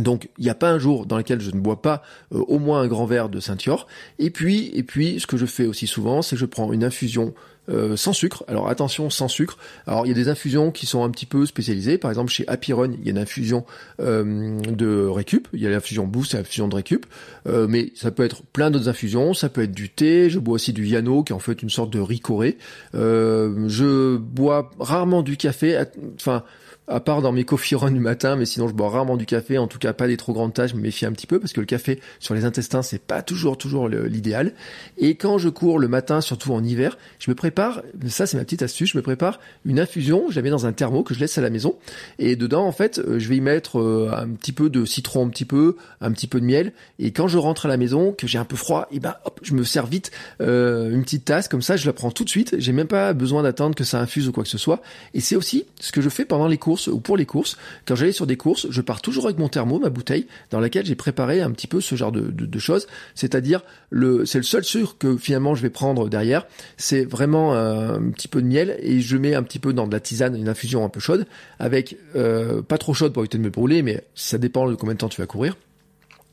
Donc 0.00 0.28
il 0.38 0.44
n'y 0.44 0.50
a 0.50 0.54
pas 0.54 0.70
un 0.70 0.78
jour 0.78 1.06
dans 1.06 1.16
lequel 1.16 1.40
je 1.40 1.50
ne 1.50 1.60
bois 1.60 1.80
pas 1.80 2.02
au 2.30 2.58
moins 2.58 2.82
un 2.82 2.86
grand 2.86 3.06
verre 3.06 3.30
de 3.30 3.40
Saint-Yor. 3.40 3.86
Et 4.18 4.28
puis, 4.28 4.70
et 4.74 4.82
puis, 4.82 5.20
ce 5.20 5.26
que 5.26 5.38
je 5.38 5.46
fais 5.46 5.64
aussi 5.64 5.86
souvent, 5.86 6.20
c'est 6.20 6.36
que 6.36 6.40
je 6.40 6.44
prends 6.44 6.70
une 6.74 6.84
infusion 6.84 7.32
euh, 7.68 7.96
sans 7.96 8.12
sucre. 8.12 8.44
Alors 8.48 8.68
attention, 8.68 9.10
sans 9.10 9.28
sucre. 9.28 9.58
Alors 9.86 10.06
il 10.06 10.08
y 10.08 10.12
a 10.12 10.14
des 10.14 10.28
infusions 10.28 10.70
qui 10.70 10.86
sont 10.86 11.04
un 11.04 11.10
petit 11.10 11.26
peu 11.26 11.46
spécialisées. 11.46 11.98
Par 11.98 12.10
exemple, 12.10 12.30
chez 12.30 12.46
Happy 12.48 12.72
Run, 12.72 12.92
il 12.92 13.04
y 13.04 13.08
a 13.08 13.10
une 13.10 13.18
infusion 13.18 13.64
euh, 14.00 14.60
de 14.60 15.06
récup. 15.06 15.48
Il 15.52 15.60
y 15.60 15.66
a 15.66 15.70
l'infusion 15.70 16.06
boost 16.06 16.34
et 16.34 16.36
l'infusion 16.36 16.68
de 16.68 16.74
récup. 16.74 17.06
Euh, 17.48 17.66
mais 17.68 17.92
ça 17.94 18.10
peut 18.10 18.24
être 18.24 18.42
plein 18.44 18.70
d'autres 18.70 18.88
infusions. 18.88 19.34
Ça 19.34 19.48
peut 19.48 19.62
être 19.62 19.72
du 19.72 19.90
thé. 19.90 20.30
Je 20.30 20.38
bois 20.38 20.54
aussi 20.54 20.72
du 20.72 20.86
Yano, 20.86 21.22
qui 21.24 21.32
est 21.32 21.36
en 21.36 21.40
fait 21.40 21.62
une 21.62 21.70
sorte 21.70 21.92
de 21.92 22.00
ricoré. 22.00 22.58
je 22.94 24.16
bois 24.16 24.70
rarement 24.78 25.22
du 25.22 25.36
café. 25.36 25.82
Enfin 26.14 26.44
à 26.88 27.00
part 27.00 27.22
dans 27.22 27.32
mes 27.32 27.44
coffee 27.44 27.74
runs 27.74 27.90
du 27.90 28.00
matin, 28.00 28.36
mais 28.36 28.46
sinon 28.46 28.68
je 28.68 28.74
bois 28.74 28.90
rarement 28.90 29.16
du 29.16 29.26
café, 29.26 29.58
en 29.58 29.66
tout 29.66 29.78
cas 29.78 29.92
pas 29.92 30.06
des 30.06 30.16
trop 30.16 30.32
grandes 30.32 30.54
tâches, 30.54 30.70
je 30.70 30.76
me 30.76 30.82
méfie 30.82 31.06
un 31.06 31.12
petit 31.12 31.26
peu 31.26 31.40
parce 31.40 31.52
que 31.52 31.60
le 31.60 31.66
café 31.66 32.00
sur 32.20 32.34
les 32.34 32.44
intestins 32.44 32.82
c'est 32.82 33.00
pas 33.00 33.22
toujours 33.22 33.58
toujours 33.58 33.88
l'idéal. 33.88 34.52
Et 34.98 35.14
quand 35.14 35.38
je 35.38 35.48
cours 35.48 35.78
le 35.78 35.88
matin, 35.88 36.20
surtout 36.20 36.52
en 36.52 36.62
hiver, 36.62 36.96
je 37.18 37.30
me 37.30 37.34
prépare, 37.34 37.82
ça 38.08 38.26
c'est 38.26 38.36
ma 38.36 38.44
petite 38.44 38.62
astuce, 38.62 38.92
je 38.92 38.98
me 38.98 39.02
prépare 39.02 39.40
une 39.64 39.80
infusion, 39.80 40.26
je 40.30 40.36
la 40.36 40.42
mets 40.42 40.50
dans 40.50 40.66
un 40.66 40.72
thermo 40.72 41.02
que 41.02 41.14
je 41.14 41.20
laisse 41.20 41.38
à 41.38 41.40
la 41.40 41.50
maison 41.50 41.76
et 42.18 42.36
dedans 42.36 42.64
en 42.64 42.72
fait 42.72 42.98
euh, 42.98 43.18
je 43.18 43.28
vais 43.28 43.36
y 43.36 43.40
mettre 43.40 43.80
euh, 43.80 44.10
un 44.16 44.28
petit 44.28 44.52
peu 44.52 44.70
de 44.70 44.84
citron, 44.84 45.26
un 45.26 45.30
petit 45.30 45.44
peu, 45.44 45.76
un 46.00 46.12
petit 46.12 46.26
peu 46.26 46.40
de 46.40 46.46
miel 46.46 46.72
et 46.98 47.10
quand 47.10 47.28
je 47.28 47.38
rentre 47.38 47.66
à 47.66 47.68
la 47.68 47.76
maison 47.76 48.12
que 48.12 48.26
j'ai 48.26 48.38
un 48.38 48.44
peu 48.44 48.56
froid, 48.56 48.86
et 48.90 49.00
ben 49.00 49.14
hop 49.24 49.40
je 49.42 49.54
me 49.54 49.64
sers 49.64 49.86
vite 49.86 50.10
euh, 50.40 50.90
une 50.90 51.02
petite 51.02 51.24
tasse 51.24 51.48
comme 51.48 51.62
ça, 51.62 51.76
je 51.76 51.86
la 51.86 51.92
prends 51.92 52.10
tout 52.10 52.24
de 52.24 52.28
suite, 52.28 52.56
j'ai 52.58 52.72
même 52.72 52.86
pas 52.86 53.12
besoin 53.12 53.42
d'attendre 53.42 53.74
que 53.74 53.84
ça 53.84 54.00
infuse 54.00 54.28
ou 54.28 54.32
quoi 54.32 54.44
que 54.44 54.48
ce 54.48 54.58
soit. 54.58 54.80
Et 55.14 55.20
c'est 55.20 55.36
aussi 55.36 55.64
ce 55.80 55.92
que 55.92 56.00
je 56.00 56.08
fais 56.08 56.24
pendant 56.24 56.48
les 56.48 56.58
cours 56.58 56.75
ou 56.88 57.00
pour 57.00 57.16
les 57.16 57.26
courses. 57.26 57.56
Quand 57.86 57.96
j'allais 57.96 58.12
sur 58.12 58.26
des 58.26 58.36
courses, 58.36 58.66
je 58.70 58.80
pars 58.80 59.00
toujours 59.00 59.26
avec 59.26 59.38
mon 59.38 59.48
thermo, 59.48 59.78
ma 59.78 59.88
bouteille, 59.88 60.26
dans 60.50 60.60
laquelle 60.60 60.86
j'ai 60.86 60.94
préparé 60.94 61.40
un 61.40 61.50
petit 61.50 61.66
peu 61.66 61.80
ce 61.80 61.94
genre 61.94 62.12
de, 62.12 62.58
choses. 62.58 62.86
C'est-à-dire, 63.14 63.62
le, 63.90 64.24
c'est 64.24 64.38
le 64.38 64.44
seul 64.44 64.64
sucre 64.64 64.96
que 64.98 65.16
finalement 65.16 65.54
je 65.54 65.62
vais 65.62 65.70
prendre 65.70 66.08
derrière. 66.08 66.46
C'est 66.76 67.04
vraiment 67.04 67.54
euh, 67.54 67.96
un 67.96 68.10
petit 68.10 68.28
peu 68.28 68.40
de 68.40 68.46
miel 68.46 68.76
et 68.80 69.00
je 69.00 69.16
mets 69.16 69.34
un 69.34 69.42
petit 69.42 69.58
peu 69.58 69.72
dans 69.72 69.86
de 69.86 69.92
la 69.92 70.00
tisane, 70.00 70.36
une 70.36 70.48
infusion 70.48 70.84
un 70.84 70.88
peu 70.88 71.00
chaude, 71.00 71.26
avec 71.58 71.96
euh, 72.14 72.62
pas 72.62 72.78
trop 72.78 72.94
chaude 72.94 73.12
pour 73.12 73.22
éviter 73.22 73.38
de 73.38 73.42
me 73.42 73.50
brûler, 73.50 73.82
mais 73.82 74.04
ça 74.14 74.38
dépend 74.38 74.68
de 74.68 74.74
combien 74.74 74.94
de 74.94 74.98
temps 74.98 75.08
tu 75.08 75.20
vas 75.20 75.26
courir 75.26 75.56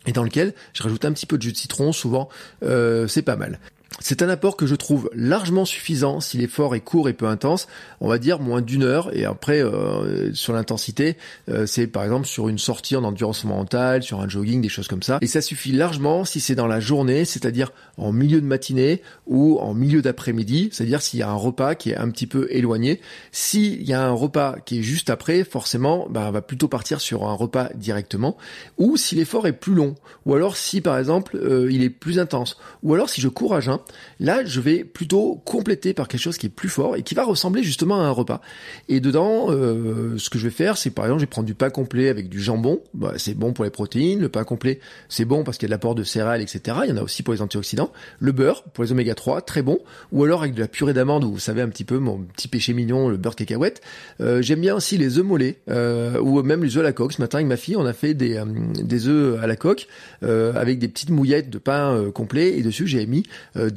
et 0.06 0.12
dans 0.12 0.24
lequel 0.24 0.54
je 0.74 0.84
rajoute 0.84 1.06
un 1.06 1.13
petit 1.13 1.25
peu 1.25 1.38
de 1.38 1.44
jus 1.44 1.51
de 1.51 1.57
citron, 1.57 1.92
souvent 1.92 2.30
euh, 2.63 3.07
c'est 3.07 3.22
pas 3.22 3.36
mal. 3.36 3.60
C'est 4.00 4.22
un 4.22 4.30
apport 4.30 4.57
que 4.57 4.66
je 4.66 4.75
trouve 4.75 5.10
largement 5.13 5.66
suffisant 5.66 6.19
si 6.19 6.38
l'effort 6.38 6.75
est 6.75 6.80
court 6.80 7.10
et 7.10 7.13
peu 7.13 7.28
intense, 7.28 7.68
on 8.01 8.07
va 8.07 8.18
dire 8.18 8.40
moins 8.40 8.62
d'une 8.62 8.84
heure, 8.84 9.16
et 9.16 9.24
après 9.24 9.63
euh, 9.63 10.34
sur 10.34 10.54
l'intensité, 10.54 11.16
euh, 11.50 11.66
c'est 11.66 11.88
par 11.88 12.04
exemple 12.04 12.25
sur 12.25 12.50
une 12.50 12.57
sortie 12.57 12.95
en 12.95 13.04
endurance 13.04 13.44
mentale, 13.44 14.01
sur 14.01 14.20
un 14.20 14.27
jogging, 14.27 14.62
des 14.62 14.70
choses 14.70 14.88
comme 14.88 15.03
ça, 15.03 15.20
et 15.22 15.27
ça 15.27 15.41
suffit 15.41 15.72
largement 15.72 16.25
si 16.25 16.39
c'est 16.39 16.56
dans 16.56 16.67
la 16.67 16.79
journée, 16.79 17.24
c'est-à-dire 17.24 17.72
en 17.98 18.12
milieu 18.12 18.41
de 18.41 18.46
matinée 18.46 19.01
ou 19.27 19.60
en 19.60 19.74
milieu 19.74 20.01
d'après-midi, 20.01 20.70
c'est-à-dire 20.72 21.01
s'il 21.01 21.20
y 21.20 21.24
a 21.24 21.29
un 21.29 21.36
repas 21.36 21.75
qui 21.75 21.91
est 21.91 21.96
un 21.96 22.10
petit 22.10 22.27
peu 22.27 22.48
éloigné. 22.50 23.00
S'il 23.32 23.84
y 23.84 23.94
a 23.94 24.03
un 24.03 24.12
repas 24.12 24.58
qui 24.65 24.79
est 24.79 24.84
juste 24.84 25.10
après, 25.12 25.44
forcément, 25.44 26.08
bah, 26.10 26.25
on 26.27 26.32
va 26.32 26.41
plutôt 26.41 26.67
partir 26.67 27.00
sur 27.00 27.27
un 27.27 27.34
repas 27.34 27.70
directement, 27.75 28.38
ou 28.77 28.98
si 28.98 29.15
l'effort 29.15 29.48
est 29.48 29.53
plus 29.53 29.75
long, 29.75 29.96
ou 30.25 30.34
alors 30.34 30.58
si 30.58 30.82
par 30.82 30.98
exemple 30.98 31.38
euh, 31.38 31.72
il 31.72 31.84
est 31.84 31.89
plus 31.89 32.20
intense, 32.20 32.58
ou 32.82 32.94
alors 32.94 33.10
si 33.10 33.22
je 33.22 33.29
cours 33.29 33.53
à 33.53 33.60
jeun, 33.60 33.79
Là, 34.20 34.44
je 34.46 34.60
vais 34.60 34.84
plutôt 34.84 35.42
compléter 35.46 35.94
par 35.94 36.08
quelque 36.08 36.22
chose 36.22 36.38
qui 36.38 36.48
est 36.48 36.50
plus 36.50 36.70
fort 36.70 36.96
et 36.96 37.04
qui 37.04 37.16
va 37.16 37.24
ressembler 37.24 37.63
justement 37.63 38.02
à 38.02 38.06
un 38.06 38.12
repas. 38.12 38.42
Et 38.90 39.00
dedans, 39.00 39.48
euh, 39.50 40.18
ce 40.18 40.30
que 40.30 40.40
je 40.40 40.46
vais 40.46 40.54
faire, 40.54 40.78
c'est 40.78 40.90
par 40.90 41.06
exemple, 41.06 41.22
je 41.22 41.25
vais 41.25 41.30
prendre 41.30 41.46
du 41.46 41.56
pain 41.56 41.70
complet 41.70 42.10
avec 42.10 42.30
du 42.30 42.42
jambon. 42.42 42.82
Bah, 42.94 43.13
c'est 43.18 43.34
bon 43.34 43.54
pour 43.54 43.63
les 43.63 43.70
protéines. 43.70 44.20
Le 44.20 44.30
pain 44.30 44.44
complet, 44.44 44.80
c'est 45.10 45.25
bon 45.25 45.44
parce 45.44 45.58
qu'il 45.58 45.68
y 45.68 45.68
a 45.68 45.70
de 45.70 45.74
l'apport 45.74 45.96
de 45.96 46.04
céréales, 46.04 46.42
etc. 46.42 46.78
Il 46.84 46.90
y 46.90 46.94
en 46.94 46.98
a 46.98 47.02
aussi 47.02 47.24
pour 47.24 47.34
les 47.34 47.42
antioxydants. 47.42 47.92
Le 48.20 48.32
beurre 48.32 48.63
pour 48.63 48.84
les 48.84 48.92
oméga 48.92 49.16
3, 49.16 49.42
très 49.42 49.62
bon. 49.62 49.80
Ou 50.12 50.24
alors 50.24 50.42
avec 50.42 50.54
de 50.54 50.62
la 50.62 50.68
purée 50.68 50.94
d'amande, 50.94 51.24
vous 51.24 51.40
savez 51.40 51.62
un 51.62 51.70
petit 51.70 51.84
peu 51.84 51.98
mon 51.98 52.20
petit 52.20 52.48
péché 52.48 52.74
mignon, 52.74 53.10
le 53.10 53.18
beurre 53.18 53.36
cacahuète. 53.36 53.82
Euh, 54.22 54.42
J'aime 54.42 54.62
bien 54.62 54.75
aussi 54.75 54.98
les 54.98 55.18
œufs 55.18 55.25
mollets 55.25 55.60
euh, 55.70 56.20
ou 56.20 56.42
même 56.44 56.63
les 56.63 56.78
œufs 56.78 56.82
à 56.82 56.84
la 56.84 56.94
coque. 56.94 57.13
Ce 57.13 57.22
matin 57.22 57.40
avec 57.40 57.48
ma 57.48 57.58
fille, 57.58 57.75
on 57.75 57.86
a 57.86 57.94
fait 57.94 58.13
des, 58.13 58.42
des 58.82 59.08
œufs 59.08 59.42
à 59.42 59.48
la 59.48 59.56
coque 59.56 59.88
avec 60.22 60.80
des 60.80 60.88
petites 60.88 61.10
mouillettes 61.10 61.50
de 61.50 61.58
pain 61.58 62.12
complet 62.13 62.58
et 62.58 62.62
dessus 62.62 62.88
j'ai 62.88 63.06
mis 63.06 63.24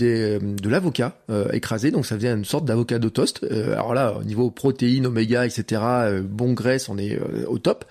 euh, 0.05 0.39
de 0.41 0.69
l'avocat 0.69 1.19
euh, 1.31 1.51
écrasé, 1.53 1.91
donc 1.91 2.07
ça 2.07 2.17
faisait 2.17 2.33
une 2.33 2.45
sorte 2.45 2.65
d'avocado 2.65 3.11
toast. 3.11 3.45
Euh, 3.45 3.73
alors 3.73 3.95
là, 3.95 4.17
au 4.19 4.25
niveau 4.25 4.51
protéines, 4.51 5.07
oméga, 5.07 5.47
etc., 5.47 5.83
bon 6.23 6.53
graisse, 6.53 6.89
on 6.89 6.99
est 6.99 7.19
au 7.47 7.59
top. 7.59 7.85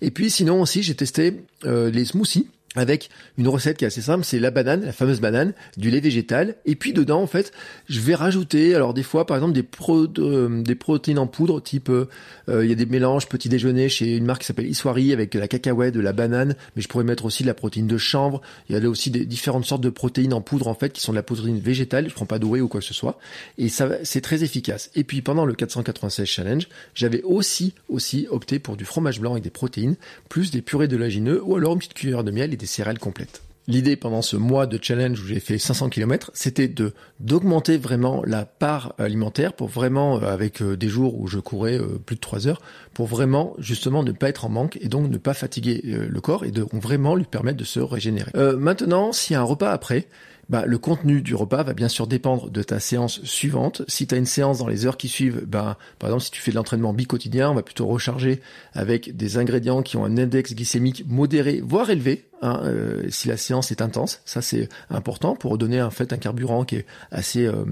Et 0.00 0.10
puis 0.10 0.30
sinon 0.30 0.60
aussi, 0.60 0.82
j'ai 0.82 0.94
testé 0.94 1.44
les 1.64 2.04
smoothies 2.04 2.48
avec 2.74 3.10
une 3.36 3.48
recette 3.48 3.76
qui 3.76 3.84
est 3.84 3.88
assez 3.88 4.00
simple, 4.00 4.24
c'est 4.24 4.38
la 4.38 4.50
banane, 4.50 4.84
la 4.84 4.92
fameuse 4.92 5.20
banane, 5.20 5.52
du 5.76 5.90
lait 5.90 6.00
végétal, 6.00 6.56
et 6.64 6.74
puis 6.74 6.92
dedans 6.92 7.20
en 7.20 7.26
fait, 7.26 7.52
je 7.88 8.00
vais 8.00 8.14
rajouter, 8.14 8.74
alors 8.74 8.94
des 8.94 9.02
fois 9.02 9.26
par 9.26 9.36
exemple 9.36 9.52
des, 9.52 9.62
pro, 9.62 10.06
des 10.06 10.74
protéines 10.74 11.18
en 11.18 11.26
poudre, 11.26 11.60
type 11.60 11.90
euh, 11.90 12.08
euh, 12.48 12.64
il 12.64 12.70
y 12.70 12.72
a 12.72 12.76
des 12.76 12.86
mélanges 12.86 13.28
petit 13.28 13.48
déjeuner 13.48 13.88
chez 13.88 14.16
une 14.16 14.24
marque 14.24 14.40
qui 14.40 14.46
s'appelle 14.46 14.66
Iswari 14.66 15.12
avec 15.12 15.34
la 15.34 15.48
cacahuète, 15.48 15.94
de 15.94 16.00
la 16.00 16.12
banane, 16.12 16.54
mais 16.74 16.82
je 16.82 16.88
pourrais 16.88 17.04
mettre 17.04 17.24
aussi 17.26 17.42
de 17.42 17.48
la 17.48 17.54
protéine 17.54 17.86
de 17.86 17.98
chanvre. 17.98 18.40
Il 18.68 18.76
y 18.76 18.78
a 18.78 18.88
aussi 18.88 19.10
des 19.10 19.26
différentes 19.26 19.64
sortes 19.66 19.82
de 19.82 19.90
protéines 19.90 20.32
en 20.32 20.40
poudre 20.40 20.68
en 20.68 20.74
fait 20.74 20.92
qui 20.92 21.00
sont 21.00 21.12
de 21.12 21.16
la 21.16 21.22
protéine 21.22 21.58
végétale. 21.58 22.08
Je 22.08 22.14
prends 22.14 22.26
pas 22.26 22.38
de 22.38 22.46
ou 22.46 22.68
quoi 22.68 22.80
que 22.80 22.86
ce 22.86 22.94
soit, 22.94 23.18
et 23.56 23.68
ça 23.68 23.88
c'est 24.02 24.20
très 24.20 24.44
efficace. 24.44 24.90
Et 24.94 25.04
puis 25.04 25.22
pendant 25.22 25.46
le 25.46 25.54
496 25.54 26.26
challenge, 26.26 26.68
j'avais 26.94 27.22
aussi 27.22 27.74
aussi 27.88 28.26
opté 28.30 28.58
pour 28.58 28.76
du 28.76 28.84
fromage 28.84 29.20
blanc 29.20 29.32
avec 29.32 29.44
des 29.44 29.50
protéines, 29.50 29.96
plus 30.28 30.50
des 30.50 30.62
purées 30.62 30.88
de 30.88 30.96
lagineux 30.96 31.42
ou 31.42 31.56
alors 31.56 31.72
une 31.72 31.78
petite 31.78 31.94
cuillère 31.94 32.24
de 32.24 32.30
miel 32.30 32.52
et 32.52 32.56
céréales 32.66 32.98
complètes. 32.98 33.42
L'idée 33.68 33.94
pendant 33.94 34.22
ce 34.22 34.36
mois 34.36 34.66
de 34.66 34.76
challenge 34.82 35.20
où 35.20 35.26
j'ai 35.26 35.38
fait 35.38 35.56
500 35.56 35.88
km, 35.88 36.32
c'était 36.34 36.66
de 36.66 36.92
d'augmenter 37.20 37.76
vraiment 37.76 38.22
la 38.26 38.44
part 38.44 38.94
alimentaire 38.98 39.52
pour 39.52 39.68
vraiment, 39.68 40.20
euh, 40.20 40.32
avec 40.32 40.60
euh, 40.60 40.76
des 40.76 40.88
jours 40.88 41.20
où 41.20 41.28
je 41.28 41.38
courais 41.38 41.78
euh, 41.78 42.00
plus 42.04 42.16
de 42.16 42.20
3 42.20 42.48
heures, 42.48 42.60
pour 42.92 43.06
vraiment 43.06 43.54
justement 43.58 44.02
ne 44.02 44.10
pas 44.10 44.28
être 44.28 44.44
en 44.44 44.48
manque 44.48 44.78
et 44.80 44.88
donc 44.88 45.08
ne 45.08 45.16
pas 45.16 45.32
fatiguer 45.32 45.80
le 45.84 46.20
corps 46.20 46.44
et 46.44 46.50
de 46.50 46.66
vraiment 46.72 47.14
lui 47.14 47.24
permettre 47.24 47.56
de 47.56 47.64
se 47.64 47.80
régénérer. 47.80 48.32
maintenant, 48.56 49.12
s'il 49.12 49.34
y 49.34 49.36
a 49.36 49.40
un 49.40 49.44
repas 49.44 49.70
après, 49.70 50.08
bah, 50.48 50.64
le 50.66 50.76
contenu 50.78 51.22
du 51.22 51.34
repas 51.34 51.62
va 51.62 51.72
bien 51.72 51.88
sûr 51.88 52.06
dépendre 52.06 52.50
de 52.50 52.62
ta 52.62 52.80
séance 52.80 53.22
suivante. 53.24 53.82
Si 53.88 54.06
tu 54.06 54.14
as 54.14 54.18
une 54.18 54.26
séance 54.26 54.58
dans 54.58 54.66
les 54.66 54.84
heures 54.86 54.96
qui 54.96 55.08
suivent, 55.08 55.44
bah, 55.46 55.78
par 55.98 56.10
exemple 56.10 56.24
si 56.24 56.30
tu 56.30 56.42
fais 56.42 56.50
de 56.50 56.56
l'entraînement 56.56 56.92
bi-quotidien, 56.92 57.50
on 57.50 57.54
va 57.54 57.62
plutôt 57.62 57.86
recharger 57.86 58.40
avec 58.74 59.16
des 59.16 59.38
ingrédients 59.38 59.82
qui 59.82 59.96
ont 59.96 60.04
un 60.04 60.18
index 60.18 60.54
glycémique 60.54 61.04
modéré, 61.06 61.62
voire 61.64 61.88
élevé, 61.88 62.26
Hein, 62.44 62.60
euh, 62.64 63.02
si 63.08 63.28
la 63.28 63.36
séance 63.36 63.70
est 63.70 63.80
intense. 63.82 64.20
Ça 64.24 64.42
c'est 64.42 64.68
important 64.90 65.36
pour 65.36 65.58
donner 65.58 65.80
en 65.80 65.92
fait 65.92 66.12
un 66.12 66.16
carburant 66.16 66.64
qui 66.64 66.74
est 66.74 66.86
assez 67.12 67.46
euh, 67.46 67.64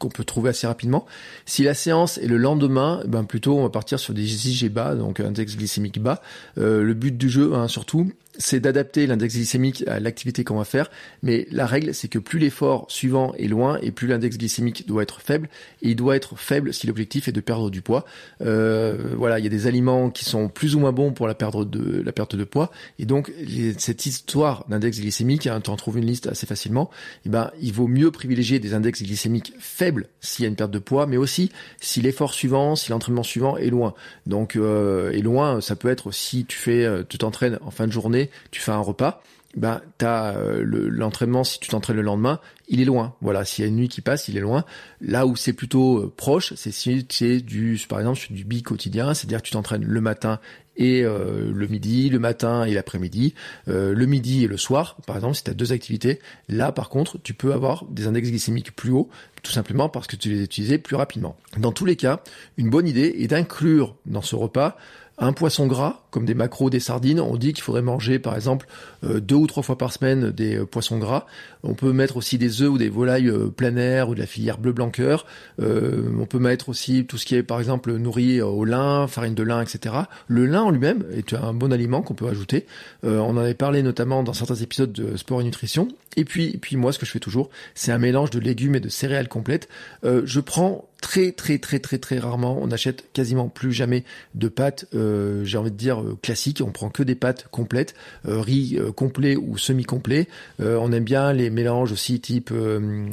qu'on 0.00 0.08
peut 0.08 0.24
trouver 0.24 0.50
assez 0.50 0.66
rapidement. 0.66 1.06
Si 1.46 1.62
la 1.62 1.74
séance 1.74 2.18
est 2.18 2.26
le 2.26 2.36
lendemain, 2.36 3.04
ben 3.06 3.22
plutôt 3.22 3.56
on 3.56 3.62
va 3.62 3.68
partir 3.68 4.00
sur 4.00 4.12
des 4.12 4.48
IG 4.48 4.68
bas, 4.68 4.96
donc 4.96 5.20
index 5.20 5.56
glycémique 5.56 6.02
bas. 6.02 6.22
Euh, 6.58 6.82
le 6.82 6.94
but 6.94 7.16
du 7.16 7.28
jeu, 7.28 7.54
hein, 7.54 7.68
surtout, 7.68 8.12
c'est 8.36 8.58
d'adapter 8.58 9.06
l'index 9.06 9.34
glycémique 9.34 9.84
à 9.86 10.00
l'activité 10.00 10.42
qu'on 10.42 10.56
va 10.56 10.64
faire, 10.64 10.90
mais 11.22 11.46
la 11.52 11.66
règle 11.66 11.94
c'est 11.94 12.08
que 12.08 12.18
plus 12.18 12.40
l'effort 12.40 12.86
suivant 12.88 13.32
est 13.34 13.48
loin 13.48 13.78
et 13.80 13.92
plus 13.92 14.08
l'index 14.08 14.38
glycémique 14.38 14.88
doit 14.88 15.04
être 15.04 15.20
faible, 15.20 15.48
et 15.82 15.90
il 15.90 15.96
doit 15.96 16.16
être 16.16 16.36
faible 16.36 16.74
si 16.74 16.88
l'objectif 16.88 17.28
est 17.28 17.32
de 17.32 17.40
perdre 17.40 17.70
du 17.70 17.80
poids. 17.80 18.04
voilà, 18.40 19.38
il 19.38 19.44
y 19.44 19.46
a 19.46 19.50
des 19.50 19.68
aliments 19.68 20.10
qui 20.10 20.24
sont 20.24 20.48
plus 20.48 20.74
ou 20.74 20.80
moins 20.80 20.92
bons 20.92 21.12
pour 21.12 21.28
la 21.28 21.34
perte 21.34 21.66
de 21.66 22.44
poids, 22.44 22.72
et 22.98 23.04
donc 23.04 23.32
cette 23.78 23.99
histoire 24.06 24.64
d'index 24.68 25.00
glycémique, 25.00 25.46
hein, 25.46 25.60
tu 25.60 25.70
en 25.70 25.76
trouves 25.76 25.98
une 25.98 26.06
liste 26.06 26.26
assez 26.26 26.46
facilement, 26.46 26.90
eh 27.26 27.28
ben, 27.28 27.50
il 27.60 27.72
vaut 27.72 27.86
mieux 27.86 28.10
privilégier 28.10 28.58
des 28.58 28.74
index 28.74 29.02
glycémiques 29.02 29.52
faibles 29.58 30.08
s'il 30.20 30.44
y 30.44 30.46
a 30.46 30.48
une 30.48 30.56
perte 30.56 30.70
de 30.70 30.78
poids, 30.78 31.06
mais 31.06 31.16
aussi 31.16 31.50
si 31.80 32.00
l'effort 32.00 32.34
suivant, 32.34 32.76
si 32.76 32.90
l'entraînement 32.90 33.22
suivant 33.22 33.56
est 33.56 33.70
loin. 33.70 33.94
Donc, 34.26 34.56
euh, 34.56 35.10
est 35.12 35.22
loin, 35.22 35.60
ça 35.60 35.76
peut 35.76 35.88
être 35.88 36.12
si 36.12 36.44
tu 36.44 36.56
fais, 36.56 36.84
euh, 36.84 37.02
tu 37.08 37.18
t'entraînes 37.18 37.58
en 37.62 37.70
fin 37.70 37.86
de 37.86 37.92
journée, 37.92 38.30
tu 38.50 38.60
fais 38.60 38.72
un 38.72 38.78
repas, 38.78 39.22
ben 39.56 39.80
t'as 39.98 40.36
euh, 40.36 40.62
l'entraînement 40.64 41.42
si 41.44 41.58
tu 41.58 41.68
t'entraînes 41.70 41.96
le 41.96 42.02
lendemain, 42.02 42.38
il 42.68 42.80
est 42.80 42.84
loin. 42.84 43.14
Voilà, 43.20 43.44
s'il 43.44 43.64
y 43.64 43.66
a 43.66 43.68
une 43.68 43.76
nuit 43.76 43.88
qui 43.88 44.00
passe, 44.00 44.28
il 44.28 44.36
est 44.36 44.40
loin. 44.40 44.64
Là 45.00 45.26
où 45.26 45.34
c'est 45.34 45.52
plutôt 45.52 45.98
euh, 45.98 46.12
proche, 46.16 46.54
c'est 46.54 46.70
si 46.70 47.06
c'est 47.10 47.40
du 47.40 47.80
par 47.88 47.98
exemple 47.98 48.20
du 48.30 48.44
bi 48.44 48.62
quotidien, 48.62 49.12
c'est-à-dire 49.12 49.42
tu 49.42 49.50
t'entraînes 49.50 49.84
le 49.84 50.00
matin 50.00 50.38
et 50.76 51.02
euh, 51.02 51.50
le 51.52 51.66
midi, 51.66 52.08
le 52.08 52.18
matin 52.18 52.64
et 52.64 52.74
l'après-midi, 52.74 53.34
le 53.66 54.06
midi 54.06 54.44
et 54.44 54.46
le 54.48 54.56
soir, 54.56 54.96
par 55.06 55.16
exemple, 55.16 55.34
si 55.34 55.44
tu 55.44 55.50
as 55.50 55.54
deux 55.54 55.72
activités, 55.72 56.20
là 56.48 56.72
par 56.72 56.88
contre, 56.88 57.18
tu 57.22 57.34
peux 57.34 57.52
avoir 57.52 57.84
des 57.86 58.06
index 58.06 58.28
glycémiques 58.28 58.74
plus 58.74 58.90
hauts, 58.90 59.08
tout 59.42 59.52
simplement 59.52 59.88
parce 59.88 60.06
que 60.06 60.16
tu 60.16 60.30
les 60.30 60.42
utilisais 60.42 60.78
plus 60.78 60.96
rapidement. 60.96 61.36
Dans 61.58 61.72
tous 61.72 61.84
les 61.84 61.96
cas, 61.96 62.22
une 62.56 62.70
bonne 62.70 62.88
idée 62.88 63.14
est 63.18 63.28
d'inclure 63.28 63.96
dans 64.06 64.22
ce 64.22 64.36
repas 64.36 64.76
un 65.20 65.34
poisson 65.34 65.66
gras, 65.66 66.00
comme 66.10 66.24
des 66.24 66.34
macros, 66.34 66.70
des 66.70 66.80
sardines. 66.80 67.20
On 67.20 67.36
dit 67.36 67.52
qu'il 67.52 67.62
faudrait 67.62 67.82
manger, 67.82 68.18
par 68.18 68.34
exemple, 68.34 68.66
euh, 69.04 69.20
deux 69.20 69.34
ou 69.34 69.46
trois 69.46 69.62
fois 69.62 69.76
par 69.76 69.92
semaine 69.92 70.30
des 70.30 70.56
euh, 70.56 70.64
poissons 70.64 70.98
gras. 70.98 71.26
On 71.62 71.74
peut 71.74 71.92
mettre 71.92 72.16
aussi 72.16 72.38
des 72.38 72.62
œufs 72.62 72.70
ou 72.70 72.78
des 72.78 72.88
volailles 72.88 73.28
euh, 73.28 73.52
planaires 73.54 74.08
ou 74.08 74.14
de 74.14 74.20
la 74.20 74.26
filière 74.26 74.56
bleu 74.56 74.72
blanc 74.72 74.90
cœur. 74.90 75.26
on 75.58 76.26
peut 76.26 76.38
mettre 76.38 76.70
aussi 76.70 77.04
tout 77.04 77.18
ce 77.18 77.26
qui 77.26 77.34
est, 77.34 77.42
par 77.42 77.58
exemple, 77.58 77.92
nourri 77.92 78.40
au 78.40 78.64
lin, 78.64 79.06
farine 79.06 79.34
de 79.34 79.42
lin, 79.42 79.60
etc. 79.60 79.94
Le 80.26 80.46
lin 80.46 80.62
en 80.62 80.70
lui-même 80.70 81.04
est 81.12 81.34
un 81.34 81.52
bon 81.52 81.70
aliment 81.72 82.00
qu'on 82.00 82.14
peut 82.14 82.28
ajouter. 82.28 82.66
on 83.02 83.20
en 83.20 83.36
avait 83.36 83.54
parlé 83.54 83.82
notamment 83.82 84.22
dans 84.22 84.32
certains 84.32 84.54
épisodes 84.54 84.92
de 84.92 85.16
sport 85.16 85.42
et 85.42 85.44
nutrition. 85.44 85.88
Et 86.16 86.24
puis, 86.24 86.56
puis 86.58 86.76
moi, 86.76 86.92
ce 86.92 86.98
que 86.98 87.06
je 87.06 87.10
fais 87.10 87.20
toujours, 87.20 87.50
c'est 87.74 87.92
un 87.92 87.98
mélange 87.98 88.30
de 88.30 88.40
légumes 88.40 88.74
et 88.74 88.80
de 88.80 88.88
céréales 88.88 89.28
complètes. 89.28 89.68
je 90.02 90.40
prends 90.40 90.88
très 91.10 91.32
très 91.32 91.58
très 91.58 91.80
très 91.80 91.98
très 91.98 92.20
rarement. 92.20 92.56
On 92.62 92.70
achète 92.70 93.12
quasiment 93.12 93.48
plus 93.48 93.72
jamais 93.72 94.04
de 94.36 94.46
pâtes, 94.46 94.84
euh, 94.94 95.44
j'ai 95.44 95.58
envie 95.58 95.72
de 95.72 95.76
dire 95.76 96.00
euh, 96.00 96.16
classiques. 96.22 96.62
On 96.64 96.70
prend 96.70 96.88
que 96.88 97.02
des 97.02 97.16
pâtes 97.16 97.48
complètes, 97.50 97.96
euh, 98.28 98.40
riz 98.40 98.78
complet 98.94 99.34
ou 99.34 99.58
semi-complet. 99.58 100.28
on 100.60 100.92
aime 100.92 101.02
bien 101.02 101.32
les 101.32 101.50
mélanges 101.50 101.90
aussi 101.90 102.20
type 102.20 102.52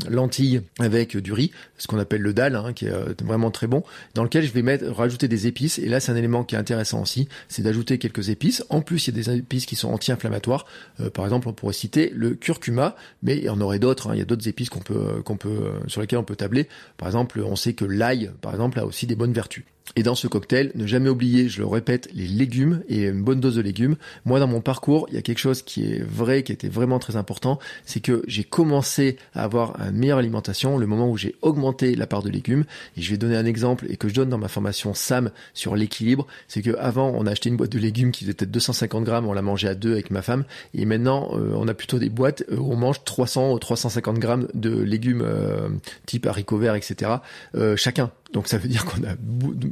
lentilles 0.08 0.62
avec 0.78 1.18
du 1.18 1.34
riz, 1.34 1.52
ce 1.80 1.88
qu'on 1.88 1.98
appelle 1.98 2.22
le 2.22 2.34
dalle, 2.34 2.56
hein, 2.56 2.72
qui 2.74 2.86
est 2.86 3.24
vraiment 3.24 3.50
très 3.50 3.66
bon. 3.66 3.84
Dans 4.14 4.24
lequel 4.24 4.46
je 4.46 4.52
vais 4.52 4.62
mettre 4.62 4.86
rajouter 4.92 5.28
des 5.28 5.48
épices. 5.48 5.80
Et 5.80 5.88
là, 5.88 6.00
c'est 6.00 6.12
un 6.12 6.16
élément 6.16 6.44
qui 6.44 6.54
est 6.54 6.58
intéressant 6.60 7.02
aussi, 7.02 7.28
c'est 7.48 7.64
d'ajouter 7.64 7.98
quelques 7.98 8.30
épices. 8.30 8.64
En 8.70 8.82
plus, 8.82 9.08
il 9.08 9.16
y 9.16 9.20
a 9.20 9.24
des 9.24 9.38
épices 9.40 9.66
qui 9.66 9.76
sont 9.76 9.90
anti-inflammatoires. 9.90 10.68
par 11.14 11.26
exemple, 11.26 11.48
on 11.48 11.54
pourrait 11.54 11.74
citer 11.74 12.12
le 12.16 12.36
curcuma, 12.36 12.96
mais 13.24 13.38
il 13.38 13.46
y 13.46 13.50
en 13.50 13.60
aurait 13.60 13.80
d'autres. 13.80 14.10
Hein. 14.10 14.12
Il 14.14 14.20
y 14.20 14.22
a 14.22 14.26
d'autres 14.26 14.48
épices 14.48 14.70
qu'on 14.70 14.82
peut 14.82 15.22
qu'on 15.26 15.38
peut 15.38 15.72
sur 15.88 16.02
lesquelles 16.02 16.20
on 16.20 16.24
peut 16.24 16.36
tabler. 16.36 16.68
Par 16.98 17.08
exemple, 17.08 17.42
on 17.42 17.56
sait 17.56 17.74
que 17.74 17.87
l'ail, 17.88 18.32
par 18.42 18.52
exemple, 18.52 18.80
a 18.80 18.86
aussi 18.86 19.08
des 19.08 19.16
bonnes 19.16 19.34
vertus. 19.34 19.64
Et 19.96 20.04
dans 20.04 20.16
ce 20.16 20.28
cocktail, 20.28 20.72
ne 20.76 20.86
jamais 20.86 21.10
oublier, 21.10 21.50
je 21.50 21.62
le 21.62 21.68
répète, 21.68 22.10
les 22.14 22.28
légumes 22.28 22.84
et 22.90 23.06
une 23.06 23.24
bonne 23.24 23.40
dose 23.40 23.56
de 23.56 23.62
légumes. 23.62 23.96
Moi, 24.26 24.40
dans 24.40 24.48
mon 24.48 24.62
parcours, 24.62 25.08
il 25.10 25.16
y 25.16 25.18
a 25.18 25.22
quelque 25.22 25.40
chose 25.40 25.62
qui 25.62 25.92
est 25.92 26.04
vrai, 26.04 26.44
qui 26.44 26.52
était 26.52 26.68
vraiment 26.68 27.00
très 27.00 27.16
important, 27.16 27.58
c'est 27.86 28.00
que 28.00 28.22
j'ai 28.28 28.44
commencé 28.44 29.18
à 29.34 29.44
avoir 29.44 29.80
une 29.82 29.98
meilleure 29.98 30.18
alimentation 30.18 30.78
le 30.78 30.86
moment 30.88 31.10
où 31.10 31.18
j'ai 31.18 31.36
augmenté 31.42 31.96
la 31.96 32.06
part 32.06 32.22
de 32.22 32.30
légumes. 32.30 32.66
Et 32.98 33.02
je 33.02 33.12
vais 33.12 33.18
donner 33.18 33.38
un 33.38 33.46
exemple 33.46 33.86
et 33.90 33.98
que 33.98 34.10
je 34.10 34.14
donne 34.14 34.30
dans 34.30 34.38
ma 34.38 34.50
formation 34.50 34.94
SAM 34.94 35.32
sur 35.54 35.76
l'équilibre. 35.76 36.28
C'est 36.48 36.62
que 36.62 36.76
avant, 36.78 37.14
on 37.16 37.26
a 37.26 37.32
acheté 37.32 37.50
une 37.50 37.58
boîte 37.58 37.72
de 37.72 37.80
légumes 37.80 38.12
qui 38.12 38.26
faisait 38.26 38.34
peut-être 38.34 38.52
250 38.52 39.04
grammes, 39.04 39.26
on 39.26 39.34
l'a 39.34 39.42
mangé 39.42 39.68
à 39.68 39.76
deux 39.76 39.94
avec 39.94 40.12
ma 40.12 40.22
femme. 40.22 40.44
Et 40.74 40.86
maintenant, 40.86 41.32
euh, 41.34 41.54
on 41.56 41.68
a 41.68 41.74
plutôt 41.74 41.98
des 41.98 42.10
boîtes 42.10 42.44
où 42.52 42.74
on 42.74 42.76
mange 42.76 43.04
300 43.04 43.54
ou 43.54 43.60
350 43.60 44.20
grammes 44.20 44.48
de 44.54 44.78
légumes 44.78 45.24
euh, 45.24 45.70
type 46.06 46.26
haricots 46.26 46.58
verts, 46.58 46.76
etc. 46.76 47.12
Euh, 47.56 47.77
chacun. 47.78 48.12
Donc 48.34 48.48
ça 48.48 48.58
veut 48.58 48.68
dire 48.68 48.86
qu'on 48.86 49.04
a 49.04 49.16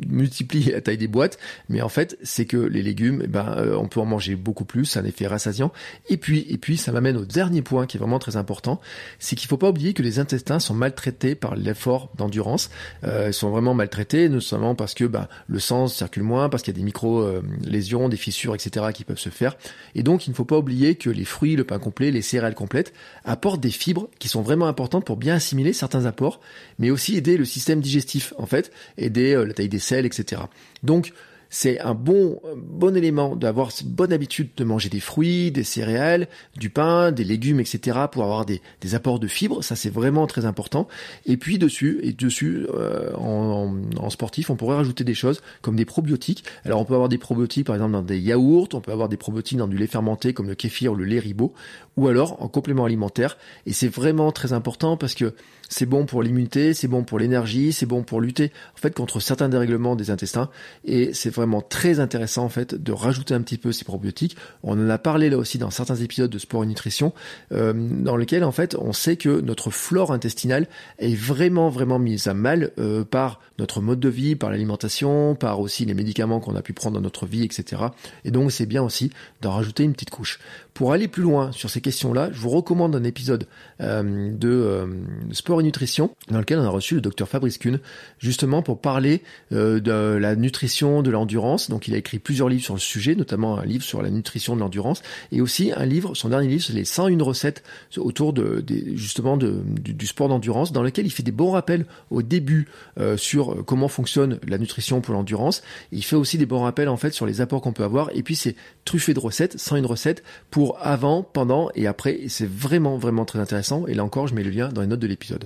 multiplié 0.08 0.72
la 0.72 0.82
taille 0.82 0.98
des 0.98 1.08
boîtes, 1.08 1.38
mais 1.70 1.82
en 1.82 1.90
fait 1.90 2.18
c'est 2.24 2.46
que 2.46 2.58
les 2.58 2.82
légumes, 2.82 3.22
eh 3.24 3.28
ben 3.28 3.56
euh, 3.58 3.78
on 3.78 3.88
peut 3.88 4.00
en 4.00 4.06
manger 4.06 4.36
beaucoup 4.36 4.66
plus, 4.66 4.98
un 4.98 5.04
effet 5.04 5.28
rassasiant. 5.28 5.72
Et 6.10 6.18
puis 6.18 6.46
et 6.50 6.58
puis 6.58 6.78
ça 6.78 6.92
m'amène 6.92 7.18
au 7.18 7.26
dernier 7.26 7.62
point 7.62 7.86
qui 7.86 7.98
est 7.98 8.00
vraiment 8.00 8.20
très 8.20 8.38
important, 8.38 8.80
c'est 9.20 9.36
qu'il 9.36 9.48
faut 9.48 9.58
pas 9.58 9.70
oublier 9.70 9.94
que 9.94 10.02
les 10.02 10.20
intestins 10.20 10.60
sont 10.60 10.74
maltraités 10.74 11.36
par 11.36 11.56
l'effort 11.56 12.12
d'endurance. 12.18 12.70
Euh, 13.04 13.28
ils 13.28 13.34
sont 13.34 13.50
vraiment 13.50 13.74
maltraités, 13.74 14.30
notamment 14.30 14.76
parce 14.76 14.94
que 14.94 15.06
bah, 15.06 15.30
le 15.48 15.60
sang 15.60 15.88
circule 15.88 16.24
moins, 16.24 16.50
parce 16.50 16.64
qu'il 16.64 16.74
y 16.74 16.78
a 16.78 16.80
des 16.80 16.86
micro 16.86 17.22
euh, 17.22 17.42
lésions, 17.64 18.10
des 18.10 18.18
fissures, 18.18 18.56
etc. 18.56 18.88
qui 18.94 19.04
peuvent 19.04 19.20
se 19.20 19.30
faire. 19.30 19.58
Et 19.96 20.04
donc 20.04 20.28
il 20.28 20.32
ne 20.32 20.36
faut 20.36 20.46
pas 20.46 20.58
oublier 20.58 20.96
que 20.96 21.10
les 21.10 21.26
fruits, 21.26 21.56
le 21.56 21.64
pain 21.64 21.80
complet, 21.80 22.12
les 22.12 22.22
céréales 22.22 22.56
complètes 22.56 22.94
apportent 23.26 23.62
des 23.62 23.72
fibres 23.72 24.10
qui 24.20 24.28
sont 24.28 24.42
vraiment 24.42 24.68
importantes 24.68 25.06
pour 25.06 25.18
bien 25.18 25.36
assimiler 25.36 25.74
certains 25.74 26.06
apports, 26.06 26.40
mais 26.80 26.90
aussi 26.90 27.18
aider 27.18 27.38
le 27.38 27.46
système 27.46 27.82
digestif 27.82 28.34
en 28.46 28.48
fait, 28.48 28.72
aider 29.00 29.34
euh, 29.34 29.44
la 29.46 29.54
taille 29.54 29.70
des 29.70 29.80
selles, 29.80 30.06
etc. 30.06 30.44
Donc 30.84 31.14
c'est 31.50 31.80
un 31.80 31.94
bon, 31.94 32.42
bon 32.58 32.98
élément 32.98 33.38
d'avoir 33.38 33.72
cette 33.72 33.88
bonne 33.88 34.12
habitude 34.12 34.50
de 34.58 34.66
manger 34.66 34.90
des 34.90 35.00
fruits, 35.00 35.52
des 35.52 35.64
céréales, 35.64 36.28
du 36.58 36.70
pain, 36.70 37.14
des 37.14 37.24
légumes, 37.24 37.62
etc. 37.62 37.98
pour 38.12 38.24
avoir 38.24 38.46
des, 38.46 38.62
apports 38.94 39.20
de 39.20 39.28
fibres. 39.28 39.64
Ça, 39.64 39.78
c'est 39.78 39.90
vraiment 39.90 40.28
très 40.28 40.46
important. 40.46 40.90
Et 41.26 41.38
puis 41.38 41.58
dessus, 41.58 42.00
et 42.04 42.12
dessus, 42.12 42.68
euh, 42.74 43.14
en, 43.16 44.10
sportif, 44.10 44.50
on 44.50 44.58
pourrait 44.58 44.76
rajouter 44.76 45.06
des 45.06 45.14
choses 45.14 45.42
comme 45.62 45.78
des 45.78 45.86
probiotiques. 45.86 46.44
Alors, 46.66 46.82
on 46.82 46.86
peut 46.86 46.94
avoir 46.94 47.08
des 47.08 47.18
probiotiques, 47.18 47.68
par 47.68 47.76
exemple, 47.76 47.94
dans 47.94 48.02
des 48.02 48.20
yaourts. 48.20 48.68
On 48.74 48.82
peut 48.82 48.92
avoir 48.92 49.08
des 49.08 49.18
probiotiques 49.18 49.58
dans 49.58 49.70
du 49.70 49.78
lait 49.78 49.88
fermenté 49.88 50.34
comme 50.34 50.48
le 50.48 50.56
kéfir 50.56 50.92
ou 50.92 50.96
le 50.96 51.06
lait 51.06 51.20
ribot. 51.20 51.54
Ou 51.96 52.10
alors 52.10 52.42
en 52.44 52.50
complément 52.50 52.84
alimentaire. 52.84 53.38
Et 53.66 53.72
c'est 53.72 53.88
vraiment 53.88 54.34
très 54.34 54.52
important 54.52 54.98
parce 54.98 55.16
que 55.16 55.34
c'est 55.70 55.86
bon 55.86 56.06
pour 56.06 56.24
l'immunité, 56.24 56.74
c'est 56.74 56.88
bon 56.88 57.04
pour 57.04 57.20
l'énergie, 57.20 57.74
c'est 57.74 57.86
bon 57.86 58.04
pour 58.04 58.22
lutter 58.22 58.52
en 58.76 58.78
fait 58.78 58.94
contre 58.94 59.20
certains 59.20 59.50
dérèglements 59.50 59.96
des 59.96 60.12
intestins. 60.12 60.50
Et 60.84 61.14
c'est 61.14 61.30
vraiment 61.30 61.62
très 61.62 62.00
intéressant 62.00 62.44
en 62.44 62.50
fait 62.50 62.76
de 62.76 62.92
rajouter 62.92 63.34
un 63.34 63.42
petit 63.42 63.58
peu 63.58 63.72
ces 63.72 63.86
probiotiques. 63.86 64.38
On 64.64 64.74
en 64.74 64.90
a 64.90 64.98
parlé 64.98 65.30
là 65.30 65.38
aussi 65.38 65.58
dans 65.58 65.70
certains 65.70 65.96
épisodes 65.96 66.30
de 66.30 66.40
sport 66.40 66.64
et 66.64 66.68
nutrition, 66.68 67.14
euh, 67.52 67.74
dans 67.74 68.18
lesquels 68.18 68.44
en 68.44 68.52
fait 68.52 68.76
on 68.76 68.94
sait 68.94 69.18
que 69.18 69.42
notre 69.42 69.72
flore 69.72 70.12
intestinale 70.12 70.68
est 71.00 71.16
vraiment 71.16 71.70
vraiment 71.70 72.00
mise 72.00 72.28
à 72.28 72.34
mal 72.34 72.72
euh, 72.78 73.04
par 73.04 73.42
notre 73.58 73.82
mode 73.82 74.00
de 74.00 74.10
vie, 74.10 74.36
par 74.36 74.50
l'alimentation, 74.50 75.36
par 75.36 75.60
aussi 75.60 75.86
les 75.86 75.94
médicaments 75.94 76.40
qu'on 76.40 76.56
a 76.56 76.62
pu 76.62 76.74
prendre 76.74 76.96
dans 76.96 77.02
notre 77.02 77.26
vie, 77.26 77.44
etc. 77.44 77.84
Et 78.24 78.32
donc 78.32 78.52
c'est 78.52 78.66
bien 78.66 78.84
aussi 78.84 79.12
d'en 79.42 79.52
rajouter 79.52 79.84
une 79.84 79.94
petite 79.94 80.10
couche. 80.10 80.40
Pour 80.74 80.92
aller 80.92 81.08
plus 81.08 81.24
loin 81.24 81.52
sur 81.54 81.70
ces 81.70 81.80
questions-là, 81.80 82.30
je 82.34 82.40
vous 82.40 82.50
recommande 82.50 82.96
un 82.96 83.04
épisode 83.04 83.48
euh, 83.82 84.32
de 84.32 84.90
sport 85.32 85.55
et 85.60 85.64
nutrition 85.64 86.12
dans 86.30 86.40
lequel 86.40 86.60
on 86.60 86.64
a 86.66 86.70
reçu 86.70 86.96
le 86.96 87.02
docteur 87.02 87.28
Fabrice 87.28 87.58
Kuhn, 87.58 87.80
justement 88.20 88.62
pour 88.62 88.80
parler 88.80 89.22
de 89.52 90.18
la 90.18 90.36
nutrition, 90.36 91.02
de 91.02 91.12
l'endurance. 91.12 91.70
Donc 91.70 91.88
il 91.88 91.94
a 91.94 91.98
écrit 91.98 92.20
plusieurs 92.20 92.50
livres 92.50 92.64
sur 92.64 92.74
le 92.74 92.80
sujet, 92.80 93.16
notamment 93.16 93.58
un 93.58 93.66
livre 93.66 93.84
sur 93.84 94.02
la 94.02 94.10
nutrition 94.10 94.56
de 94.56 94.62
l'endurance, 94.62 95.02
et 95.32 95.42
aussi 95.42 95.72
un 95.76 95.86
livre, 95.86 96.16
son 96.16 96.30
dernier 96.30 96.48
livre, 96.48 96.64
c'est 96.64 96.74
les 96.74 96.86
101 96.86 97.24
recettes 97.24 97.64
autour 97.98 98.34
de, 98.34 98.64
justement 98.96 99.38
du, 99.38 100.08
sport 100.08 100.30
d'endurance, 100.30 100.72
dans 100.72 100.84
lequel 100.84 101.06
il 101.06 101.10
fait 101.10 101.24
des 101.24 101.32
bons 101.32 101.52
rappels 101.52 101.86
au 102.12 102.22
début 102.22 102.68
euh, 103.00 103.18
sur 103.18 103.52
euh, 103.52 103.64
comment 103.64 103.88
fonctionne 103.88 104.40
la 104.48 104.58
nutrition 104.58 105.02
pour 105.02 105.14
l'endurance. 105.14 105.64
Il 105.92 106.04
fait 106.04 106.16
aussi 106.16 106.38
des 106.38 106.46
bons 106.46 106.62
rappels 106.62 106.90
en 106.90 106.98
fait 106.98 107.12
sur 107.12 107.26
les 107.26 107.42
apports 107.42 107.62
qu'on 107.62 107.74
peut 107.74 107.84
avoir, 107.84 108.10
et 108.14 108.24
puis 108.24 108.36
c'est 108.36 108.56
truffé 108.84 109.14
de 109.14 109.20
recettes, 109.20 109.60
101 109.60 109.86
recettes 109.86 110.24
pour 110.52 110.78
avant, 110.82 111.24
pendant 111.24 111.70
et 111.76 111.88
après. 111.88 112.22
C'est 112.28 112.50
vraiment 112.50 112.98
vraiment 112.98 113.26
très 113.26 113.40
intéressant. 113.40 113.88
Et 113.88 113.94
là 113.94 114.04
encore, 114.04 114.28
je 114.28 114.36
mets 114.36 114.44
le 114.44 114.52
lien 114.52 114.70
dans 114.70 114.82
les 114.82 114.88
notes 114.88 115.00
de 115.00 115.08
l'épisode. 115.08 115.45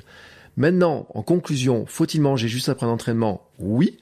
Maintenant, 0.58 1.08
en 1.14 1.24
conclusion, 1.24 1.86
faut-il 1.88 2.22
manger 2.22 2.48
juste 2.48 2.70
après 2.70 2.86
un 2.86 2.90
entraînement? 2.90 3.48
Oui. 3.60 3.98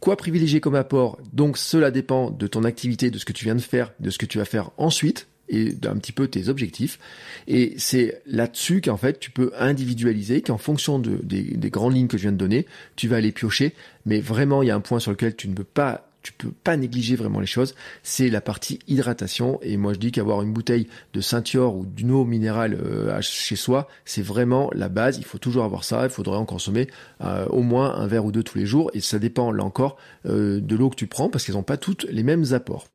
Quoi 0.00 0.16
privilégier 0.16 0.60
comme 0.60 0.74
apport? 0.74 1.18
Donc 1.32 1.58
cela 1.58 1.90
dépend 1.90 2.30
de 2.30 2.46
ton 2.46 2.64
activité, 2.64 3.10
de 3.10 3.18
ce 3.18 3.24
que 3.24 3.32
tu 3.32 3.44
viens 3.44 3.56
de 3.56 3.60
faire, 3.60 3.92
de 4.00 4.10
ce 4.10 4.18
que 4.18 4.26
tu 4.26 4.38
vas 4.38 4.44
faire 4.44 4.70
ensuite 4.78 5.26
et 5.48 5.72
d'un 5.72 5.96
petit 5.96 6.12
peu 6.12 6.28
tes 6.28 6.48
objectifs. 6.48 6.98
Et 7.46 7.74
c'est 7.78 8.22
là-dessus 8.26 8.80
qu'en 8.80 8.96
fait 8.96 9.18
tu 9.18 9.30
peux 9.30 9.52
individualiser, 9.58 10.40
qu'en 10.40 10.58
fonction 10.58 10.98
de, 10.98 11.18
des, 11.22 11.42
des, 11.42 11.70
grandes 11.70 11.94
lignes 11.94 12.06
que 12.06 12.16
je 12.16 12.22
viens 12.22 12.32
de 12.32 12.36
donner, 12.36 12.66
tu 12.96 13.08
vas 13.08 13.16
aller 13.16 13.32
piocher. 13.32 13.74
Mais 14.06 14.20
vraiment, 14.20 14.62
il 14.62 14.68
y 14.68 14.70
a 14.70 14.76
un 14.76 14.80
point 14.80 15.00
sur 15.00 15.10
lequel 15.10 15.34
tu 15.36 15.48
ne 15.48 15.54
peux 15.54 15.64
pas 15.64 16.07
tu 16.28 16.46
peux 16.46 16.52
pas 16.52 16.76
négliger 16.76 17.16
vraiment 17.16 17.40
les 17.40 17.46
choses, 17.46 17.74
c'est 18.02 18.28
la 18.28 18.40
partie 18.40 18.78
hydratation. 18.86 19.58
Et 19.62 19.76
moi 19.76 19.94
je 19.94 19.98
dis 19.98 20.12
qu'avoir 20.12 20.42
une 20.42 20.52
bouteille 20.52 20.88
de 21.14 21.20
ceinture 21.20 21.74
ou 21.74 21.86
d'une 21.86 22.10
eau 22.10 22.24
minérale 22.24 22.74
euh, 22.74 23.18
chez 23.22 23.56
soi, 23.56 23.88
c'est 24.04 24.22
vraiment 24.22 24.70
la 24.74 24.88
base. 24.88 25.18
Il 25.18 25.24
faut 25.24 25.38
toujours 25.38 25.64
avoir 25.64 25.84
ça. 25.84 26.04
Il 26.04 26.10
faudrait 26.10 26.36
en 26.36 26.44
consommer 26.44 26.88
euh, 27.22 27.46
au 27.46 27.62
moins 27.62 27.94
un 27.94 28.06
verre 28.06 28.24
ou 28.24 28.32
deux 28.32 28.42
tous 28.42 28.58
les 28.58 28.66
jours. 28.66 28.90
Et 28.94 29.00
ça 29.00 29.18
dépend 29.18 29.52
là 29.52 29.64
encore 29.64 29.96
euh, 30.26 30.60
de 30.60 30.76
l'eau 30.76 30.90
que 30.90 30.96
tu 30.96 31.06
prends 31.06 31.28
parce 31.30 31.44
qu'elles 31.44 31.54
n'ont 31.54 31.62
pas 31.62 31.76
toutes 31.76 32.04
les 32.04 32.22
mêmes 32.22 32.44
apports. 32.52 32.86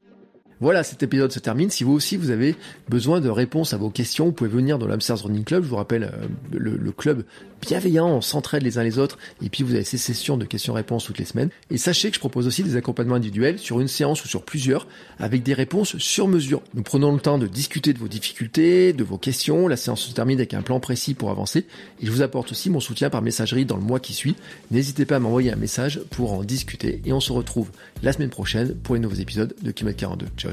Voilà, 0.63 0.85
cet 0.85 1.03
épisode 1.03 1.29
se 1.29 1.39
termine. 1.39 1.69
Si 1.69 1.83
vous 1.83 1.91
aussi 1.91 2.15
vous 2.15 2.29
avez 2.29 2.55
besoin 2.87 3.19
de 3.19 3.27
réponses 3.27 3.73
à 3.73 3.77
vos 3.77 3.89
questions, 3.89 4.27
vous 4.27 4.31
pouvez 4.31 4.49
venir 4.49 4.79
dans 4.79 4.87
l'Amsterdam 4.87 5.25
Running 5.25 5.43
Club. 5.43 5.65
Je 5.65 5.67
vous 5.67 5.75
rappelle 5.75 6.03
euh, 6.03 6.57
le, 6.57 6.91
club 6.93 7.25
bienveillant, 7.59 8.07
on 8.07 8.21
s'entraide 8.21 8.63
les 8.63 8.77
uns 8.77 8.83
les 8.83 8.97
autres. 8.97 9.17
Et 9.41 9.49
puis 9.49 9.63
vous 9.63 9.73
avez 9.73 9.83
ces 9.83 9.97
sessions 9.97 10.37
de 10.37 10.45
questions-réponses 10.45 11.03
toutes 11.03 11.17
les 11.17 11.25
semaines. 11.25 11.49
Et 11.69 11.77
sachez 11.77 12.07
que 12.11 12.15
je 12.15 12.21
propose 12.21 12.47
aussi 12.47 12.63
des 12.63 12.77
accompagnements 12.77 13.15
individuels 13.15 13.59
sur 13.59 13.81
une 13.81 13.89
séance 13.89 14.23
ou 14.23 14.29
sur 14.29 14.43
plusieurs, 14.43 14.87
avec 15.19 15.43
des 15.43 15.53
réponses 15.53 15.97
sur 15.97 16.29
mesure. 16.29 16.61
Nous 16.75 16.83
prenons 16.83 17.11
le 17.11 17.19
temps 17.19 17.37
de 17.37 17.47
discuter 17.47 17.91
de 17.91 17.99
vos 17.99 18.07
difficultés, 18.07 18.93
de 18.93 19.03
vos 19.03 19.17
questions. 19.17 19.67
La 19.67 19.75
séance 19.75 20.03
se 20.03 20.13
termine 20.13 20.39
avec 20.39 20.53
un 20.53 20.61
plan 20.61 20.79
précis 20.79 21.13
pour 21.13 21.29
avancer. 21.29 21.65
Et 22.01 22.05
je 22.05 22.11
vous 22.11 22.21
apporte 22.21 22.53
aussi 22.53 22.69
mon 22.69 22.79
soutien 22.79 23.09
par 23.09 23.21
messagerie 23.21 23.65
dans 23.65 23.75
le 23.75 23.83
mois 23.83 23.99
qui 23.99 24.13
suit. 24.13 24.37
N'hésitez 24.71 25.03
pas 25.03 25.17
à 25.17 25.19
m'envoyer 25.19 25.51
un 25.51 25.57
message 25.57 25.99
pour 26.09 26.31
en 26.31 26.45
discuter. 26.45 27.01
Et 27.03 27.11
on 27.11 27.19
se 27.19 27.33
retrouve 27.33 27.69
la 28.01 28.13
semaine 28.13 28.29
prochaine 28.29 28.75
pour 28.75 28.95
les 28.95 29.01
nouveaux 29.01 29.15
épisodes 29.15 29.53
de 29.61 29.71
Kimet 29.71 29.93
42. 29.93 30.27
Ciao 30.37 30.52